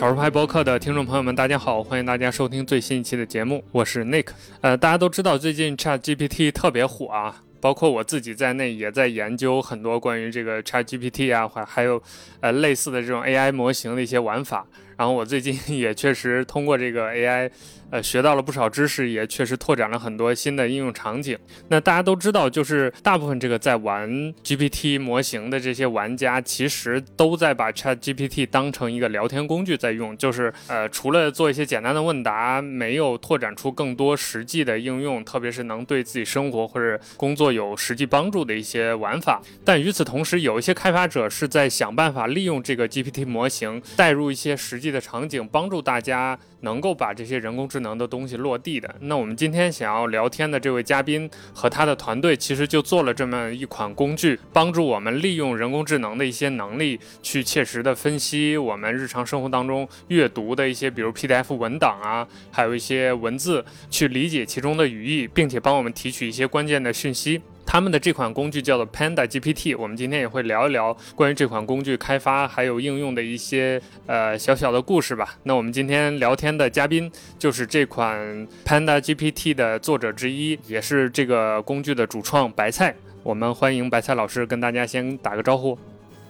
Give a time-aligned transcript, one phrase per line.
[0.00, 4.28] 少数派播客的听众朋友们，大家好，欢迎大家收听最新一期的节目，我是 Nick。
[4.62, 12.02] 呃，大家都知道最近 Chat GPT 特别火啊，包括我自己在内也在研究很多关于这个 Chat GPT 啊，还还有
[12.40, 14.66] 呃类似的这种 AI 模型的一些玩法。
[15.00, 17.50] 然后我最近 也确实通过这个 AI。
[17.92, 21.36] 呃，学到了不少知识，也确实拓展了很多新的应用场景。
[21.70, 24.08] 那大家都知道，就是大部分这个在玩
[24.44, 30.16] GPT 模型的这些玩家，其实都在把 Chat GPT 当成一个聊天工具在用。
[30.16, 39.42] 就是呃，除了做一些简单的问答，没有拓展出更多实际的应用，特别是能对自己生活或者工作有实际帮助的一些玩法。
[39.64, 67.40] 但与此同时，有一些开发者是在想办法利用这个 GPT 模型，带入一些实际的场景，帮助大家能够把这些人工智能的东西落地的，那我们今天想要聊天的这位嘉宾和他的团队，其实就做了这么一款工具，帮助我们利用人工智能的一些能力，去切实的分析我们日常生活当中阅读的一些，比如 PDF 文档啊，还有一些文字，去理解其中的语义，并且帮我们提取一些关键的讯息。
[67.72, 75.36] 他们的这款工具叫做 Panda GPT，我们今天也会聊一聊关于这款工具开发还有应用的一些呃小小的故事吧。
[75.44, 78.18] 那我们今天聊天的嘉宾就是这款
[78.64, 82.92] Panda GPT 的作者之一，也是这个工具的主创白菜。
[83.22, 85.78] 我们欢迎白菜老师跟大家先打个招呼。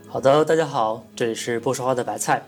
[0.09, 2.43] 好的，大家好，这里是不说话的白菜。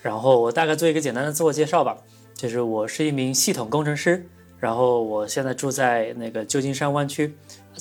[0.00, 1.98] 然后我大概做一个简单的自我介绍吧，
[2.34, 4.26] 就是我是一名系统工程师，
[4.58, 7.34] 然后我现在住在那个旧金山湾区。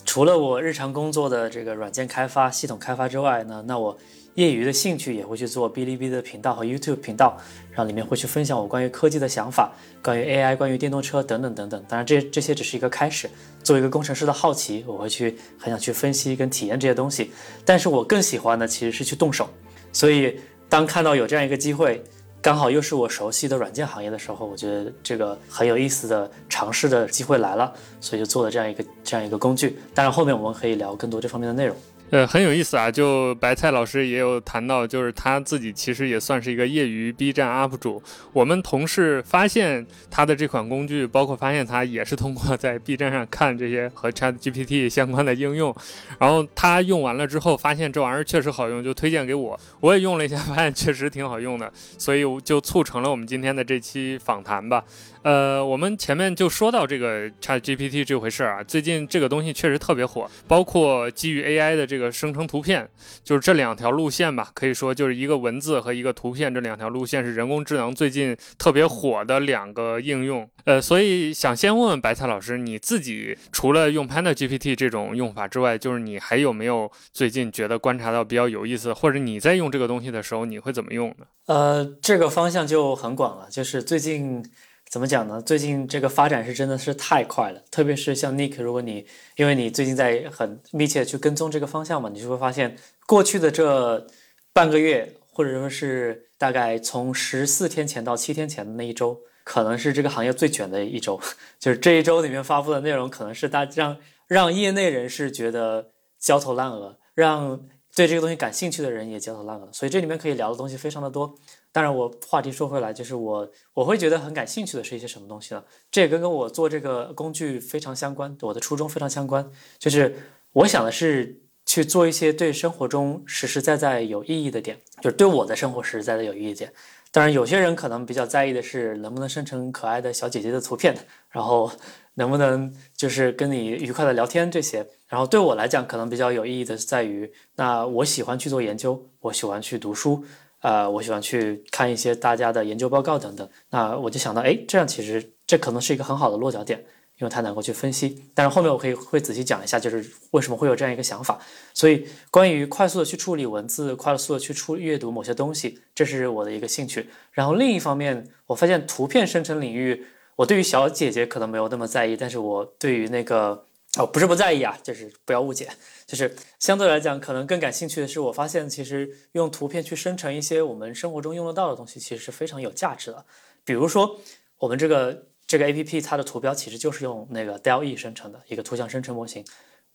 [0.05, 3.97] 除了我日常工作的这个软件开发、系统开发之外呢，那我
[4.35, 7.35] 业余的兴趣也会去做哔哩哔哩的频道和 YouTube 频道，
[7.71, 9.73] 然后里面会去分享我关于科技的想法，
[10.03, 11.83] 关于 AI、关于电动车等等等等。
[11.87, 13.27] 当然，这这些只是一个开始。
[13.63, 17.31] 作为一个工程师的好奇，我会去很想去分析跟体验这些东西。
[17.65, 19.49] 但是我更喜欢的其实是去动手。
[19.91, 20.39] 所以，
[20.69, 22.03] 当看到有这样一个机会，
[22.41, 29.77] 刚好又是我熟悉的软件行业的时候，我觉得这个很有意思的尝试的机会来了，所以就做了这样一个这样一个工具。
[29.93, 31.75] 当然，后面我们可以聊更多这方面的内容。
[32.09, 32.89] 呃，很有意思啊！
[32.89, 38.01] 就白菜老师也有谈到，就是他自己其实也算是一个业余 B 站 UP 主。
[38.31, 45.75] 我们同事发现他的这款工具，包括发现他也是通过在 B 站上看这些和 Chat GPT 相关的应用，
[46.17, 49.59] 然后他用完了之后发现这玩意儿确实好用，就推荐给我。
[49.81, 54.81] 我也用了一下，发现确实挺好用的，所以就促成了我们今天的这期访谈吧。
[55.23, 62.87] 呃，我们前面就说到这个 Chat GPT 这回事儿啊，最近这个东西确实特别火，包括基于 AI 的这个生成图片，
[63.23, 70.47] 就是这两条路线吧，可以说就是一个文字和一个图片这两条路线是人工智能最近特别火的两个应用。
[70.65, 81.25] 呃，所以想先问问白菜老师，你自己除了用 Panda GPT 这种用法之外，就是你还有没有最近觉得观察到比较有意思，或者你在用这个东西的时候你会怎么用呢？
[81.45, 84.43] 呃，这个方向就很广了，就是最近。
[84.89, 85.41] 怎么讲呢？
[85.41, 89.05] 最近这个发展是真的是太快了，特别是像 Nick，如果你
[89.35, 94.07] 因为你最近在很密切去跟踪这个方向嘛，你就会发现过去的这
[94.53, 101.19] 半个月，或者说是大概从十四天前到七天前的那一周，可能是这个行业最卷的一周。
[101.59, 107.59] 就是这一周里面发布的内容，可能是大让让业内人士觉得焦头烂额，让
[107.93, 109.69] 对这个东西感兴趣的人也焦头烂额。
[109.73, 111.35] 所以这里面可以聊的东西非常的多。
[111.77, 115.63] 当然，我话题说回来，就是我我会觉得很感兴趣的是一些什么东西呢？
[115.91, 119.47] 这也跟跟我做这个工具非常相关，我的初衷非常相关。
[119.77, 120.15] 就是
[120.53, 126.73] 我想的是去做一些对生活中实实在在有意义的点，就是对我的生活实实在在有意义点。
[127.11, 130.97] 当然，有些人可能比较在意的是能不能生成可爱的小姐姐的图片，
[131.29, 131.71] 然后
[132.15, 134.83] 能不能就是跟你愉快的聊天这些。
[135.07, 140.25] 然后对我来讲，可能比较有意义的是在于，那我喜欢去做研究，我喜欢去读书。
[140.67, 146.77] 呃，我喜欢去看一些大家的研究报告等等，那我就想到，哎，这样其实这可能是一个很好的落脚点，
[147.19, 148.21] 因为它能够去分析。
[148.35, 151.39] 但是后面我可以会仔细讲一下，就是为什么会有这样一个想法。
[151.73, 157.07] 所以关于快速的去处理文字，快速的去出阅读某些东西，这是我的一个兴趣。
[157.31, 160.05] 然后另一方面，我发现图片生成领域，
[160.35, 163.63] 我对于小姐姐可能没有那么在意，但是我对于那个。
[163.97, 165.67] 哦，不是不在意啊，就是不要误解，
[166.05, 173.25] 就是相对来讲，可能更感兴趣的是，我发现其实用图片去生成一些我们生活中用得到的东西，其实是非常有价值的。
[173.63, 174.19] 比如说，
[174.59, 179.43] 我们这个这个 A P P 它的图标其实就是用那个 DALL-E 生成的一个图像生成模型。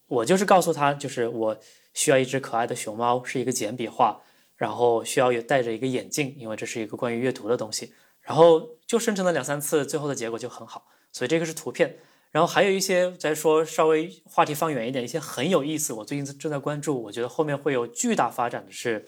[0.08, 1.56] 我就是告诉他，就是我
[1.94, 4.20] 需要一只可爱的熊猫，是一个简笔画，
[4.56, 7.94] 然后需要有戴着一个眼镜，因为这是一个关于阅读的东西。
[8.20, 10.88] 然后就生成了两三次，最后的结果就很好。
[11.12, 11.96] 所以这个是图片。
[12.32, 19.04] 然后还有一些再说稍微话题放远一点，一些很有意思，我最近正在关注，我觉得后面会有巨大发展的是，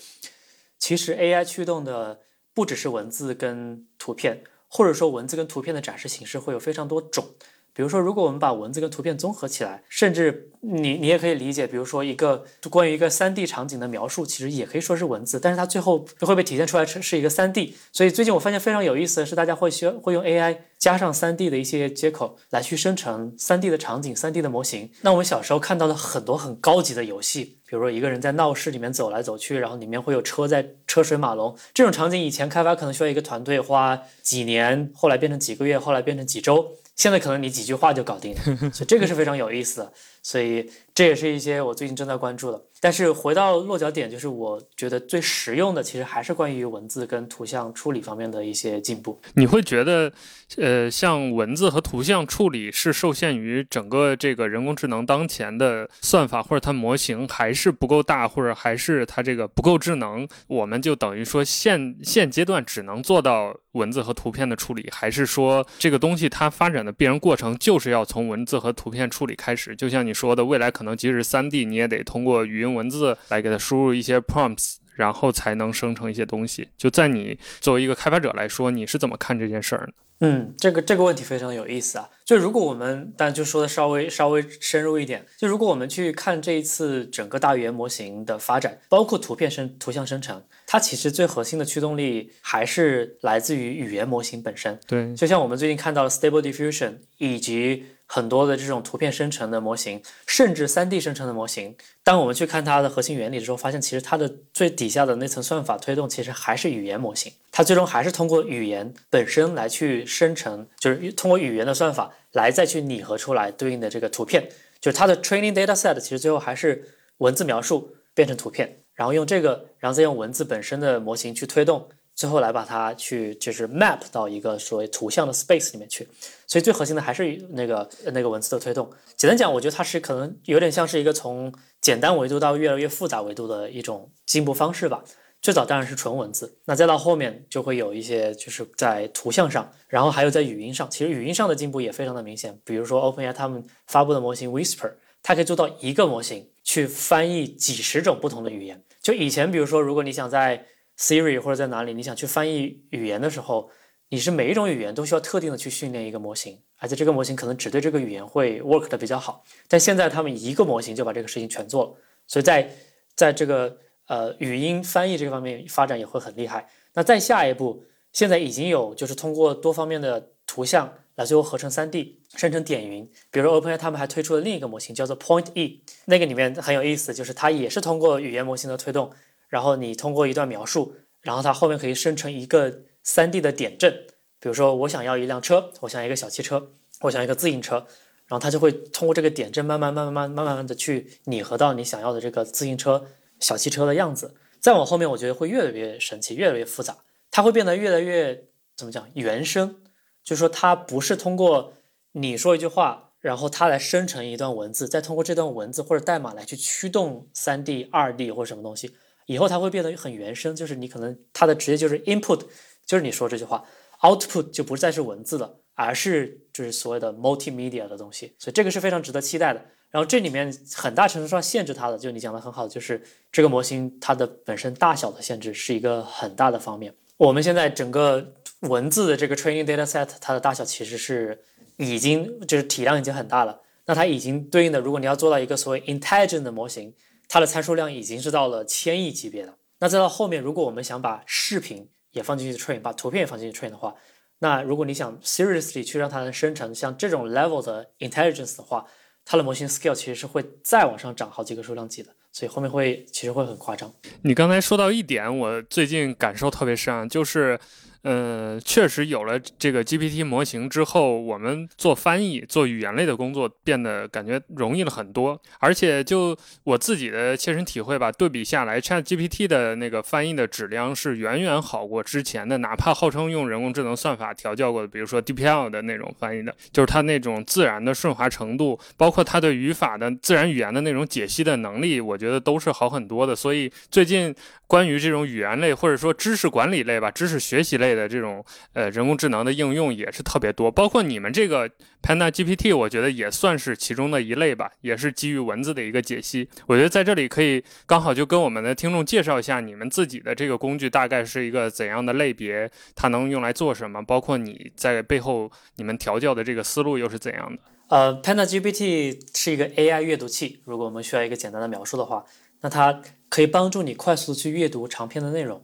[0.79, 2.21] 其实 AI 驱动的
[2.53, 7.35] 不只是文字跟图片，或者说文字跟图片的展示形式会有非常多种。
[7.75, 17.75] 比如说，如果我们把文字跟图片综合起来，甚至你你也可以理解，比如说一个关于一个三 D 场景的描述，其实也可以说是文字，但是它最后会被体现出来是是一个三 D。
[17.93, 24.88] 所以最近我发现非常有意思的是，大家会需要会用 AI 加上三 D 的一些接口来去生成三 D 的场景、三 D 的模型。
[25.00, 36.76] 那我们小时候看到的很多很高级的游戏，比如说一个人在闹市里面走来走去，然后里面会有车在车水马龙，这种场景以前开发可能需要一个团队花几年，后来变成几个月，后来变成几周。
[36.96, 39.93] 现在可能你几句话就搞定了，所以这个是非常有意思的。
[40.25, 42.61] 所以这也是一些我最近正在关注的。
[42.81, 49.19] 但是回到落脚点，就是我觉得最实用的，其实还是关于文字跟图像处理方面的一些进步。
[49.37, 50.12] 你会觉得，
[50.59, 69.75] 呃，像文字和图像处理是受限于整个这个人工智能当前的算法，或者它模型还是不够大，或者还是它这个不够智能，我们就等于说现现阶段只能做到文字和图片的处理，还是说这个东西它发展的必然过程就是要从文字和图片处理开始？
[69.75, 70.13] 就像你。
[70.14, 76.69] 说的未来可能即使三 D，你也得通过语音文字来给它输入一些 prompts，然后才能生成一些东西。
[76.78, 79.93] 就在你作为一个开发者来说，你是怎么看这件事儿呢？
[80.20, 82.08] 嗯，这个这个问题非常有意思啊。
[82.25, 94.78] 就如果我们，但就说的稍微稍微深入一点，就如果我们去看这一次整个大语言模型的发展，包括图片生图像生成，它其实最核心的驱动力还是来自于语言模型本身。
[94.87, 97.84] 对，就像我们最近看到的 Stable Diffusion 以及。
[98.06, 107.33] 很多的这种图片生成的模型，甚至 3D 生成的模型，当我们去看它的核心原理的时候，发现其实它的最底下的那层算法推动，其实还是语言模型。
[107.51, 114.49] 它最终还是通过语言本身来去生成，就是通过语言的算法来再去拟合出来对应的这个图片。
[114.81, 121.89] 就是它的 training data set 其实最后还是文字描述变成图片，然后用这个，然后再用文字本身的模型去推动。
[122.14, 126.08] 最后来把它去就是 map 到一个所谓图像的 space 里面去，
[126.46, 128.90] 所以最核心的还是那个那个文字的推动。
[129.16, 135.02] 简单讲，我觉得它是可能有点像是一个从简单维度到越来越复杂维度的一种进步方式吧。
[135.43, 140.88] 最早当然是纯文字，那再到后面就会有一些就是在图像上，然后还有在语音上。
[140.88, 148.82] 其实语音上的进步也非常的明显，比如说 OpenAI 他们发布的模型 Whisper，它可以做到一个模型去翻译几十种不同的语言。
[149.02, 150.64] 就以前比如说，如果你想在
[150.99, 153.70] Siri 或者在哪里，你想去翻译语言的时候，
[154.11, 159.44] 你是每一种语言都需要特定的去训练一个模型，而且这个模型可能只对这个语言会 work 的比较好。
[159.67, 161.94] 但现在他们一个模型就把这个事情全做了，
[162.26, 162.70] 所以在
[163.17, 163.76] 在这个
[164.06, 166.69] 呃语音翻译这个方面发展也会很厉害。
[166.93, 179.11] 那再下一步，现在已经有就是通过多方面的图像来最后合成 3D 生成点云，比如 OpenAI 他们还推出了另一个模型叫做 Point E，那个里面很有意思，就是它也是通过语言模型的推动。
[179.49, 184.06] 然后你通过一段描述，然后它后面可以生成一个 3D 的点阵，
[184.41, 187.87] 比如说我想要一辆车，我想要一个小汽车，我想要一个自行车。
[188.26, 193.04] 然后它就会通过这个点阵慢慢慢慢慢慢慢的去拟合到你想要的这个自行车，
[193.38, 194.35] 小汽车的样子。
[194.61, 196.97] 再往后面我觉得会越来越神奇，越来越复杂，
[197.30, 199.07] 它会变得越来越，怎么讲？
[199.12, 199.76] 原生，
[200.23, 201.75] 就是说它不是通过
[202.12, 208.97] 你说一句话，然后它来生成一段文字，再通过这段文字或者代码来去驱动 3D 2D 或者什么东西。
[209.26, 212.40] 以后它会变得很原生，就是你可能它的直接就是 input，
[212.85, 213.64] 就是你说这句话
[214.00, 219.64] ，output 就不再是文字了，而是就是所谓的 multimedia 的东西，所以这个是非常值得期待的。
[219.90, 223.00] 然后这里面很大程度上限制它的，就你讲的很好，就是
[223.31, 226.93] 这个模型它的本身大小的限制是一个很大的方面。
[227.16, 231.40] 我们现在整个文字的这个 training data set，它的大小其实是
[231.76, 236.93] 已经就是体量已经很大了，那它已经对应的，如果你要做到一个所谓 intelligent 的模型。
[237.28, 239.57] 它的参数量已经是到了千亿级别的。
[239.81, 243.95] 那再到后面，如果我们想把视频也放进去 train，把图片也放进去 train 的话，
[244.38, 248.87] 那如果你想 seriously 去让它能生成像这种 level 的 intelligence 的话，
[249.25, 252.11] 它的模型 scale 其实是会再往上涨好几个数量级的。
[252.33, 253.93] 所以后面会其实会很夸张。
[254.23, 257.59] 你刚才说到一点，我最近感受特别深，就是。
[258.04, 265.40] 呃，确实有了这个 GPT 模型之后，我们做翻译、做语言类的工作变得感觉容易了很多。
[265.58, 283.34] 而且就我自己的切身体会吧，对比下来，ChatGPT 的那个翻译的质量是远远好过之前的，哪怕号称用人工智能算法调教过的，比如说 DPL 的那种翻译的，就是它那种自然的顺滑程度，包括它对语法的自然语言的那种解析的能力，我觉得都是好很多的。
[283.34, 284.34] 所以最近
[284.66, 287.94] 关于这种语言类或者说知识管理类吧、知识学习类。
[287.95, 291.69] 的这种呃人工智能的应用也是特别多，包括你们这个
[292.03, 296.49] Panda GPT，我觉得也算是其中的一类吧，也是基于文字的一个解析。
[296.67, 307.63] 我觉得在这里可以刚好就跟我们的听众介绍一下你们自己的这个工具大概是一个怎样的类别，它能用来做什么，包括你在背后你们调教的这个思路又是怎样的。
[307.89, 310.63] 呃，Panda GPT 是一个 AI 阅读器。
[310.65, 312.25] 如果我们需要一个简单的描述的话，
[312.63, 315.63] 那它可以帮助你快速去阅读长篇的内容，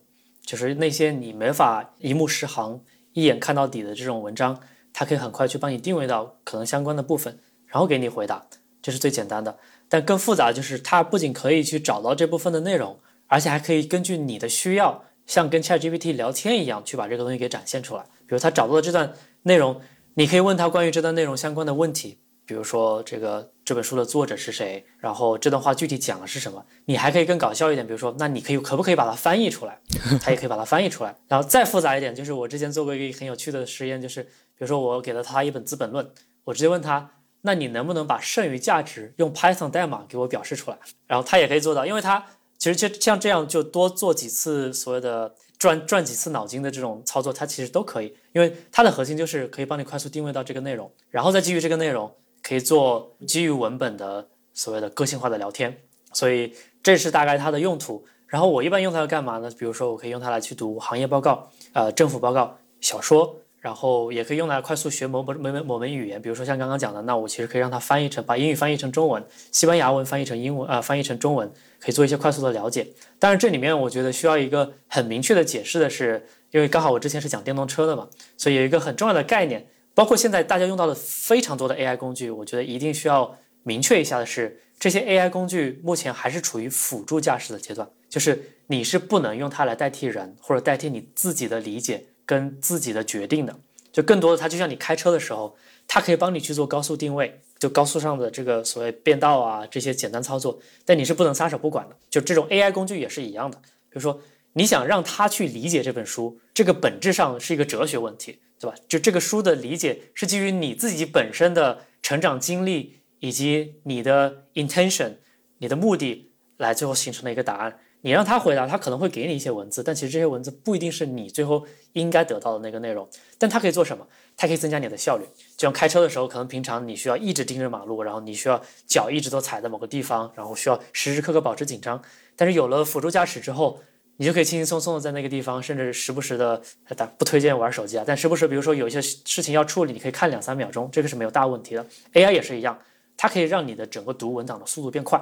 [0.51, 4.61] 就是那些你没法一目十行、一眼看到底的这种文章，
[4.93, 8.45] 它可以很快去帮你定位到可能相关的部分，然后给你回答，
[8.83, 9.57] 这是最简单的。
[9.89, 18.03] 但更复杂就是，它不仅可以去找到这部分的内容，而且还可以根据你的需要，像跟 ChatGPT 聊天一样，去把这个东西给展现出来。
[18.27, 19.13] 比如它找到的这段
[19.45, 19.81] 内容。
[20.15, 22.19] 你可以问他关于这段内容相关的问题，
[22.51, 26.67] 比如说这个这本书的作者是谁，然后这段话具体讲的是什么。
[26.87, 29.81] 你还可以更搞笑一点，比如说，那你可以可不可以把它翻译出来？
[30.21, 31.17] 他也可以把它翻译出来。
[31.29, 36.11] 然后再复杂一点，就是我之前做过一个很有趣的实验，就是比如说我给了他一本资本论，
[36.43, 37.09] 我直接问他，
[37.43, 40.79] 那你能不能把剩余价值用 Python 代码给我表示出来？
[41.07, 42.27] 然后他也可以做到，因为他
[42.59, 45.33] 其实就像这样，就多做几次所谓的。
[45.61, 52.11] 转转几次脑筋的这种操作，它其实都可以，因为它的核心就是可以帮你快速定位到这个内容，然后再基于这个内容，
[52.51, 55.75] 可以做基于文本的所谓的个性化的聊天。
[56.13, 56.53] 所以
[56.83, 58.05] 这是大概它的用途。
[58.27, 59.49] 然后我一般用它要干嘛呢？
[59.59, 63.37] 比如说我可以用它来去读行业报告、呃政府报告、小说。
[63.61, 71.47] 然后也可以用来快速学某某某某某门语言，比如说像刚刚讲的，那我其实可以让它翻译成把英语翻译成中文，西班牙文翻译成英文啊，翻译成中文，
[71.79, 72.87] 可以做一些快速的了解。
[73.19, 92.07] 但是这里面我觉得需要一个很明确的解释的是，因为刚好我之前是讲电动车的嘛，所以有一个很重要的概念，包括现在大家用到的非常多的 AI 工具，我觉得一定需要明确一下的是，这些 AI 工具目前还是处于辅助驾驶的阶段，就是你是不能用它来代替人或者代替你自己的理解。
[92.27, 93.59] 跟自己的决定的，
[93.91, 95.57] 就更多的，它就像你开车的时候，
[95.89, 101.97] 它可以帮你去做高速定位，就高速上的这个所谓变道啊这些简单操作，但你是不能撒手不管的。
[102.09, 104.21] 就这种 AI 工具也是一样的，比如说
[104.55, 108.77] 你想让他去理解这本书，这个本质上是一个哲学问题，对吧？
[108.89, 115.15] 就这个书的理解是基于你自己本身的成长经历以及你的 intention，
[115.59, 117.79] 你的目的来最后形成的一个答案。
[118.03, 123.07] 你让他回答，他可能会给你一些文字，但其实这些文字不一定是你最后应该得到的那个内容。
[123.37, 124.07] 但它可以做什么？
[124.39, 125.25] 它可以增加你的效率。
[125.55, 132.03] 就像开车的时候，可能平常你需要一直盯着马路，然后你需要脚一直都踩在某个地方，然后需要时时刻刻保持紧张。
[132.37, 133.83] 但是有了辅助驾驶之后，
[134.21, 136.61] 你就可以轻轻松松的在那个地方，甚至时不时的，
[136.95, 138.05] 打不推荐玩手机啊。
[138.07, 141.87] 但时不时，比如说有一些事情要处理，你可以看两三秒钟，这个是没有大问题的。
[142.13, 142.79] AI 也是一样，
[143.17, 145.19] 它可以让你的整个读文档的速度变快。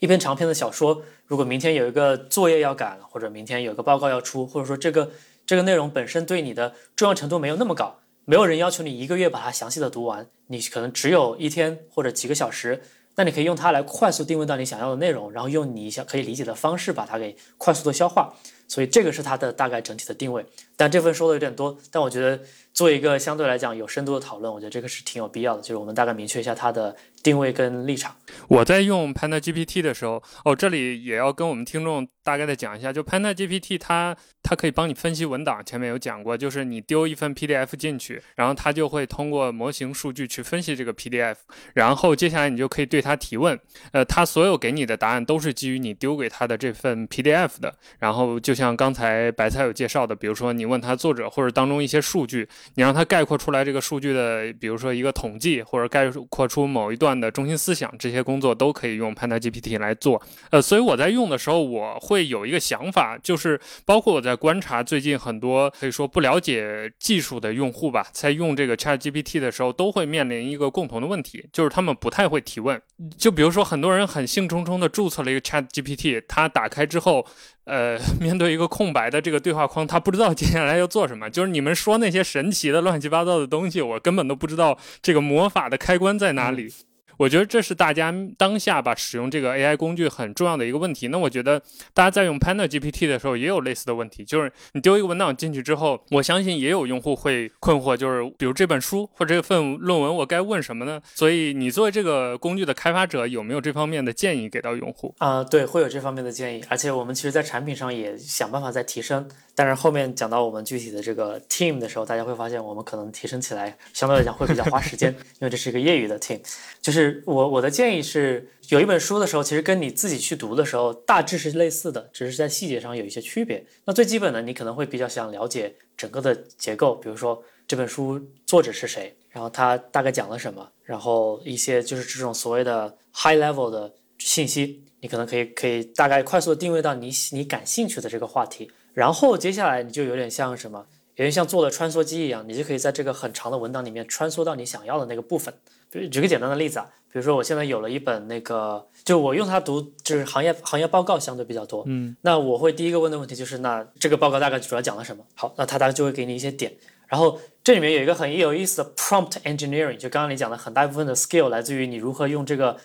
[0.00, 5.10] 一篇长篇的小说，如果明天有一个作业要赶，或者明天有一个报告要出，或者说这个
[5.44, 12.80] 这个内容本身对你的重要程度没有那么高，没有人要求你一个月把它详细的读完，你可能只有一天或者几个小时，
[13.16, 18.34] 那你可以用它来快速定位到你想要的内容，然后用你想可以理解的方式把它给快速的消化，
[18.66, 20.44] 所以这个是它的大概整体的定位。
[20.76, 22.40] 但这份说的有点多，但我觉得
[22.74, 28.14] 做一个相对来讲有深度的讨论，我觉得这个是挺有必要的，就是我们大概明确一下它的定位跟立场。
[28.48, 41.36] 我在用 Panda GPT 的时候，哦，这里也要跟我们听众大概的讲一下，就 Panda GPT 它它可以帮你分析文档，前面有讲过，就是你丢一份 PDF 进去，然后它就会通过模型数据去分析这个 PDF，
[41.74, 43.56] 然后接下来你就可以对它提问，
[43.92, 57.54] 呃，它所有给你的答案都是基于你丢给它的这份 PDF 的，然后就像刚才白菜有介绍的，比如说你问他作者或者当中一些数据，你让它概括出来这个数据的，比如说一个统计或者概括出某一段的中心。
[57.64, 72.78] 思想这些工作都可以用 Panda GPT 来做，呃，所以我在用的时候，我会有一个想法，就是包括我在观察最近很多可以说不了解技术的用户吧，在用这个 Chat GPT 的时候，都会面临一个共同的问题，就是他们不太会提问。
[73.16, 77.24] 就比如说很多人很兴冲冲的注册了一个 Chat GPT，他打开之后，
[77.64, 81.28] 呃， 面对一个空白的这个对话框，他不知道接下来要做什么。
[81.30, 86.72] 就是你们说那些神奇的乱七八糟的东西，我根本都不知道这个魔法的开关在哪里。
[87.18, 91.08] 我觉得这是大家当下吧使用这个 AI 工具很重要的一个问题。
[91.08, 91.60] 那我觉得
[91.92, 101.00] 大家在用 Panda GPT 的时候也有类似的问题，就是你丢一个文档进去之后，我相信也有用户会困惑，就是比如这本书或者这份论文我该问什么呢？
[101.14, 105.14] 所以你作为这个工具的开发者，有没有这方面的建议给到用户？
[105.18, 109.28] 啊，对，会有这方面的建议，而且我们其实在产品上也想办法在提升。
[109.54, 116.40] 但是后面讲到我们具体的这个 team 的时候，大家会发现我们可能提升起来相对来讲会比较花时间，因为这是一个业余的 team。
[116.82, 123.64] 就是我我的建议是，有一本书的时候，其实跟你自己去读的时候大致是类似的，只是在细节上有一些区别。
[123.84, 140.86] 那最基本的，你可能会比较想了解整个的结构，比如说这本书作者是谁，然后他大概讲了什么，然后一些就是这种所谓的 high level 的信息，你可能可以可以大概快速的定位到你你感兴趣的这个话题，然后接下来你就有点像什么，
[141.16, 145.52] 有点像做了穿梭机一样，你就可以在这个很长的文档里面穿梭到你想要的那个部分。
[145.90, 155.24] 比如举个简单的例子啊，比如说我现在有了一本那个，就我用它读就是行业行业报告相对比较多，嗯，那我会第一个问的问题就是，那这个报告大概主要讲了什么？
[155.34, 156.72] 好，那它大概就会给你一些点。
[157.06, 162.76] 然后这里面有一个很有意思的 prompt engineering，就刚刚你讲的很大一部分的 skill 来自于你如何用这个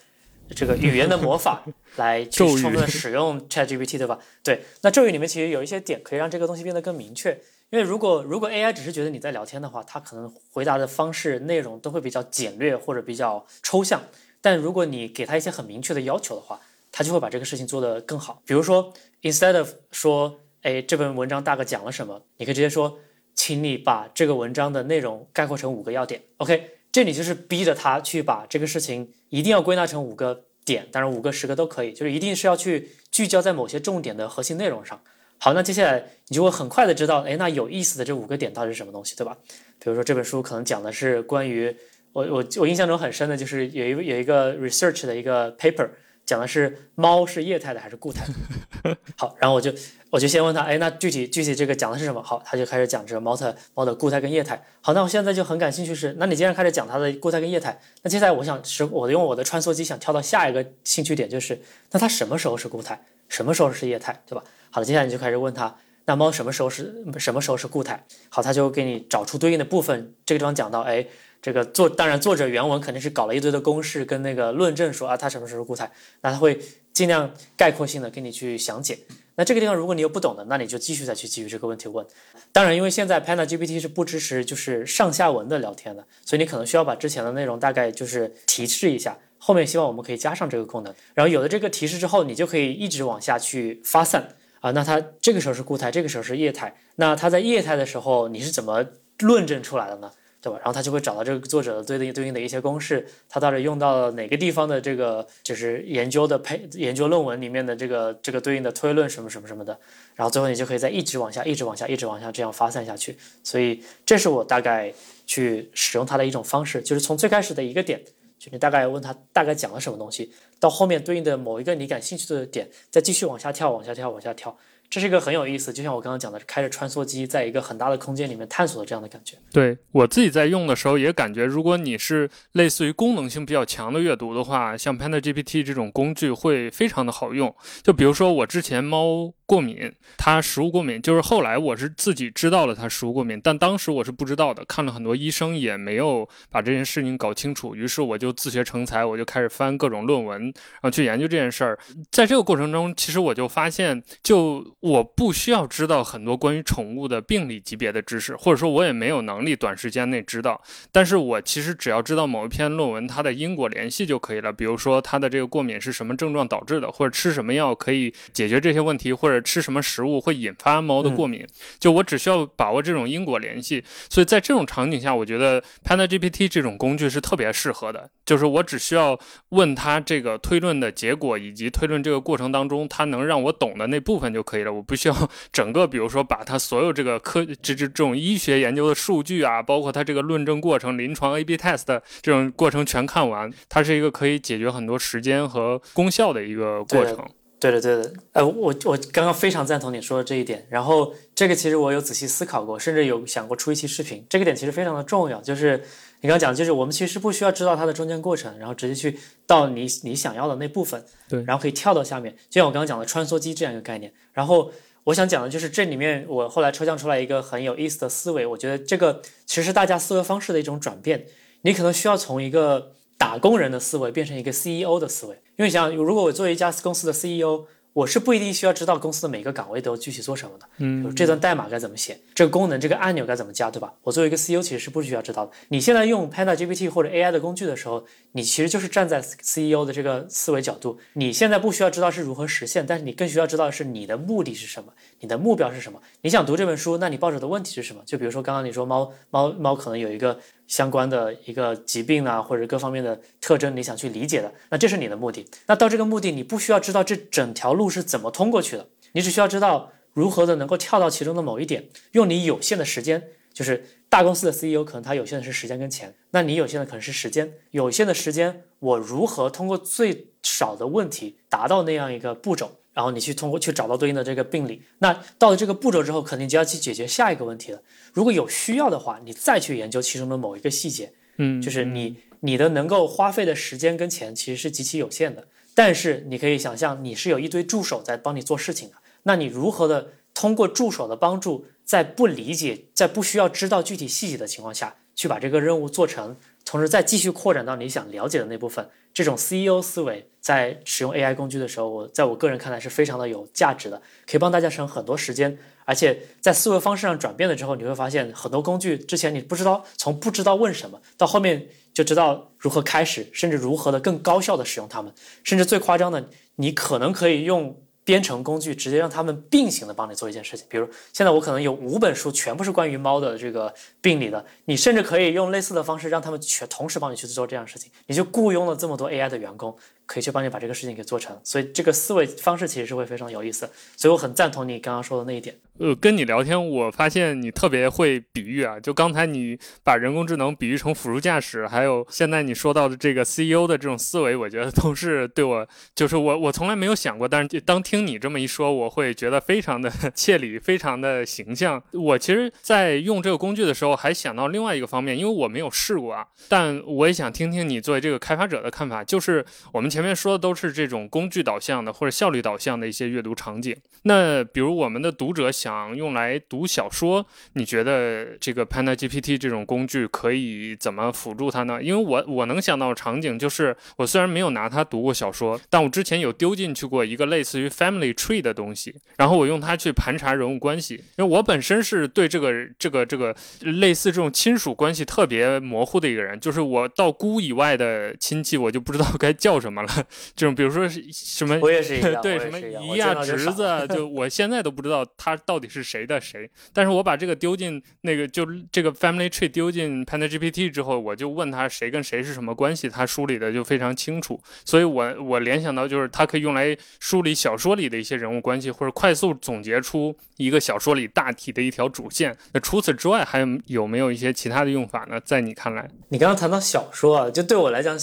[0.56, 1.64] 这个语言的魔法
[1.98, 4.20] 来去充分使用 ChatGPT，对吧？
[4.44, 7.40] 对，那咒语里面其实有一些点可以让这个东西变得更明确。
[7.72, 14.02] 因为如果如果 AI 只是觉得你在聊天的话，它可能回答的方式、内容都会比较简略或者比较抽象。
[14.42, 16.60] 但如果你给它一些很明确的要求的话，
[16.92, 18.42] 它就会把这个事情做得更好。
[18.46, 18.92] 比如说
[19.22, 22.98] ，instead of 说，哎，这篇文章大概讲了什么，你可以直接说，
[23.36, 26.24] 请你把这个文章的内容概括成五个要点。
[26.38, 35.00] OK，这里就是逼着他去把这个事情一定要归纳成五个点，当然五个、十个都可以，就是一定是要去聚焦在某些重点的核心内容上。
[35.38, 39.38] 好，那接下来你就会很快的知道，哎，那有意思的这五个点到底是什么东西，对吧？
[39.80, 41.74] 比如说这本书可能讲的是关于
[42.12, 45.88] 我我我印象中很深的就是有一有一个 research 的一个 paper
[46.30, 48.96] 讲的是猫是液态的还是固态的。
[49.18, 49.74] 好，然后我就
[50.12, 52.22] 我就先问他，哎，那具体具体这个讲的是什么？
[52.22, 54.64] 好，他就开始讲这个猫的猫的固态跟液态。
[54.80, 61.60] 好，那我现在就很感兴趣是，那你既然开始讲它的固态跟液态，那接下来我想是我用我的穿梭机想跳到下一个兴趣点，就是
[61.90, 64.44] 那它什么时候是固态，什么时候是液态，对吧？
[64.70, 65.76] 好了，接下来你就开始问他，
[66.06, 68.04] 那猫什么时候是什么时候是固态？
[68.30, 70.14] 好，他就给你找出对应的部分。
[70.26, 71.06] 这个地方讲到，哎，
[71.42, 76.60] 这个作当然作者原文肯定是搞了一堆的公式跟那个论证说啊，它什么时候是固态，那他会
[76.94, 78.98] 尽量概括性的给你去详解。
[79.36, 82.06] 那这个地方如果你有不懂的，那你就继续再去基于这个问题问。
[82.52, 89.18] 当然，因为现在 Panda GPT 是不支持就是上下文的聊天的，所以你可能需要把之前的内容大概就是提示一下。
[89.38, 94.36] 后面希望我们可以加上这个功能，然后有了这个提示之后，你就可以一直往下去发散。
[94.60, 96.76] 啊，那它这个时候是固态，这个时候是液态。
[96.96, 98.86] 那它在液态的时候，你是怎么
[99.20, 100.12] 论证出来的呢？
[100.42, 100.58] 对吧？
[100.60, 109.78] 然后他就会找到这个作者的对应对应的一些公式，他到底用到了哪个地方的这个就是研究的配研究论文里面的这个这个对应的推论什么什么什么的。
[110.16, 113.18] 然后最后你就可以再一直往下，一直往下，一直往下这样发散下去。
[113.44, 114.94] 所以这是我大概
[115.26, 118.02] 去使用它的一种方式，就是从最开始的一个点。
[118.40, 124.58] 就你大概问他大概讲了什么东西，到后面对应的某一个你感兴趣的点，再继续往下跳，往下跳，往下跳。
[124.90, 129.38] 这是一个很有意思，就像我刚刚讲的，开着穿梭机在一个很大的空间里面探索的这样的感觉。
[129.52, 137.56] 对我自己在用的时候也感觉，如果你是类似于功能性比较强的阅读的话，像 Panda GPT 这种工具会非常的好用。
[137.84, 151.80] 就比如说我之前猫过敏，它食物过敏，就是后来我是自己知道了它食物过敏，但当时我是不知道的，看了很多医生也没有把这件事情搞清楚，于是我就自学成才，我就开始翻各种论文，然后去研究这件事儿。
[152.12, 160.62] 在这个过程中，其实我就发现，就我不需要知道很多关于宠物的病理级别的知识，或者说我也没有能力短时间内知道。
[160.92, 164.54] 但是我其实只要知道某一篇论文它的因果联系就可以了。
[164.54, 171.46] 比如说它的这个过敏是什么症状导致的，或者吃什么药可以解决这些问题，或者吃什么食物会引发猫的过敏。
[171.80, 173.84] 就我只需要把握这种因果联系。
[174.10, 178.10] 所以在这种场景下，我觉得 Panda GPT 这种工具是特别适合的。
[178.26, 184.74] 就是我只需要问它这个推论的结果，以及推论这个过程当中它能让我懂的那部分就可以了。
[184.74, 185.16] 我不需要。
[185.52, 197.28] 整个，比如说，把它所有这个科这这这种医学研究的数据啊，包括它这个论证过程、临床 A/B test 的这种过程全看完，它是一个可以解决很多时间和功效的一个过程。
[197.60, 198.14] 对的，对的。
[198.34, 200.66] 呃，我我刚刚非常赞同你说的这一点。
[200.70, 204.26] 然后，这个其实我有仔细思考过，甚至有想过出一期视频。
[204.30, 205.78] 这个点其实非常的重要，就是
[206.22, 214.12] 你刚刚讲，就是我们其实不需要知道它的中间过程，然后直接去到你你想要的那部分，对，然后可以跳到下面，就像我刚刚讲的穿梭机这样一个概念。
[214.34, 214.72] 然后。
[215.06, 218.46] 我想讲的就是这里面，我后来抽象出来一个很有意思的思维。
[218.46, 221.26] 我觉得这个其实是大家思维方式的一种转变。
[221.62, 227.66] 你可能需要从一个打工人的思维变成一个 CEO 的思维，因为想，如果我作为一家公司的 CEO。
[227.92, 233.92] 我是不一定需要知道公司的每个岗位都具体做什么的，嗯，这段代码该怎么写，这个功能这个按钮该怎么加，对吧？
[234.04, 235.52] 我作为一个 CEO 其实是不需要知道的。
[235.70, 241.00] 你现在用 Panda GPT 或者 AI 的工具的时候，你其实就是站在 CEO 的这个思维角度。
[241.14, 246.00] 你现在不需要知道是如何实现，但是你更需要知道的是你的目的是什么，你的目标是什么？
[246.22, 248.04] 你想读这本书，那你抱着的问题是什么？
[248.06, 250.40] 就比如说刚刚你说猫猫猫可能有一个。
[250.70, 255.46] 相关的一个疾病啊，或者各方面的特征，你想去理解的，那这是你的目的。
[255.66, 272.79] 那到这个目的，你不需要知道这整条路是怎么通过去的，你只需要知道，如何的能够跳到其中的某一点，用你有限的时间，就是大公司的 CEO 可能他有限的是时间跟钱，那你有限的可能是时间，有限的时间，我如何通过最少的问题达到那样一个步骤？
[273.00, 277.82] 然后你去通过去找到对应的这个病理，那到了这个步骤之后，肯定就要去解决下一个问题了。
[278.12, 285.48] 如果有需要的话，你再去研究其中的某一个细节，嗯，就是你你的能够花费的时间跟钱其实是极其有限的。
[285.74, 296.36] 但是你可以想象，你是有一堆助手在帮你做事情的，那你如何的通过助手的帮助，在不理解、在不需要知道具体细节的情况下去把这个任务做成？
[296.70, 305.58] 同时再继续扩展到你想了解的那部分，这种 CEO 思维在使用 AI 工具的时候，我在我个人看来是非常的有价值的，可以帮大家省很多时间。
[305.86, 315.12] 而且在思维方式上转变了之后，你会发现很多工具之前你不知道，从不知道问什么到后面就知道如何开始，甚至如何的更高效的使用它们，
[315.44, 317.82] 甚至最夸张的，你可能可以用。
[318.04, 329.76] 编程工具直接让他们并行的帮你做一件事情，比如现在我可能有五本书，全部是关于猫的这个病理的，你甚至可以用类似的方式让他们全同时帮你去做这样的事情，你就雇佣了这么多 AI 的员工。
[330.06, 335.56] 可以去帮你把这个事情给做成，所以这个思维方式其实是会非常有意思，所以我很赞同你刚刚说的那一点。
[335.80, 345.66] 呃，跟你聊天，我发现你特别会比喻啊，就刚才你把人工智能比喻成辅助驾驶，还有现在你说到的这个 CEO 的这种思维，我觉得都是对我，
[345.96, 351.82] 就是我我从来没有想过，但是当听你这么一说，我会觉得非常的 切理，非常的形象。
[351.94, 360.00] 我其实，在用这个工具的时候，还想到另外一个方面，因为我没有试过啊，但我也想听听你作为这个开发者的看法，就是我们前。
[360.00, 363.76] 面说的都是这种工具导向的或者效率导向的一些阅读场景。
[364.04, 371.82] 那比如我们的读者想用来读小说，你觉得这个 Panda GPT 这种工具可以怎么辅助它呢？
[371.82, 380.96] 因为我我能想到场景就是，我虽然没有拿它读过小说，但我之前有丢进去过一个类似于 Family Tree 的东西，然后我用它去盘查人物关系。
[381.18, 389.90] 因为我本身是对这个这个这个类似这种亲属关系特别模糊的一个人，就是我到姑以外的亲戚，我就不知道该叫什么了。
[390.36, 396.50] 这种，比如说什么，我也是一样，对什么姨呀、侄子，就我现在都不知道他到到底是谁的谁。
[396.72, 404.42] 但是我把这个丢进那个，就这个 family tree 丢进 Panda GPT 之后，我就问他谁跟谁是什么关系，他梳理的就非常清楚。
[404.64, 412.34] 所以我我联想到就是它可以用来梳理小说里的一些人物关系，或者快速总结出一个小说里大体的一条主线。
[412.54, 415.20] 那除此之外，还有有没有一些其他的用法呢？
[415.20, 418.00] 在你看来，你刚刚谈到小说啊，就对我来讲。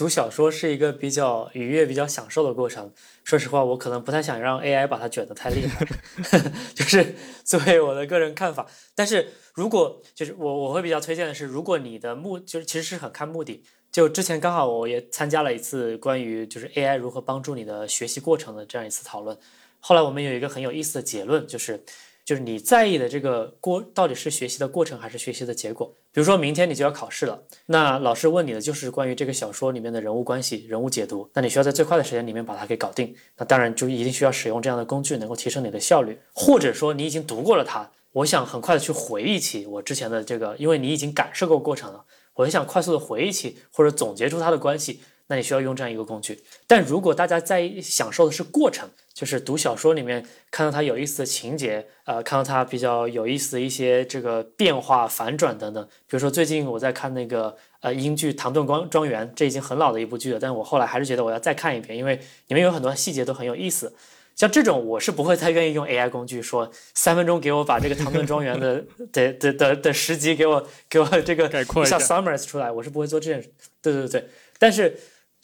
[0.00, 2.90] 读小说是一个比较愉悦、比较享受的过程。
[3.22, 5.86] 说实话，我可能不太想让 AI 把它卷得太厉害，
[6.74, 8.66] 就是作为我的个人看法。
[8.94, 13.62] 但是如果就是我我会比较推荐的是，如果你的目就是其实是很看目的。
[13.92, 19.36] 就之前刚好我也参加了一次关于就是 AI 如何帮助你的学习过程的这样一次讨论。
[19.80, 21.84] 后来我们有一个很有意思的结论，就是。
[22.30, 25.92] 就是你在意的这个过到底是学习的过程还是学习的结果？
[26.12, 33.12] 比如说明天你就要考试了，那老师问你的就是关于这个小说里面的人物关系、人物解读，那你需要在最快的时间里面把它给搞定。
[33.36, 36.20] 那当然就一定需要使用这样的工具，能够提升你的效率。
[36.32, 45.00] 或者说你已经读过了它，我想很快的去回忆起我之前的这个，因为你已经感受过过程了，我很想快速的回忆起或者总结出它的关系。
[45.26, 55.84] 那你需要用这样一个工具，但如果大家在享受的是过程，就是读小说里面看到它有意思的情节，呃，看到它比较有意思的一些这个变化、反转等等。
[56.06, 63.92] 比如说最近我在看那个呃英剧《唐顿庄庄园》，这已经很老的一部剧了，但我后来还是觉得我要再看一遍，因为里面有很多细节都很有意思。
[64.36, 73.52] 像这种我是不会太愿意用 AI 工具说三分钟给我把这个唐顿庄园的 的的的的十集给我给我这个一下 summarize 出来，我是不会做这件事。
[73.82, 74.96] 对对对，但是。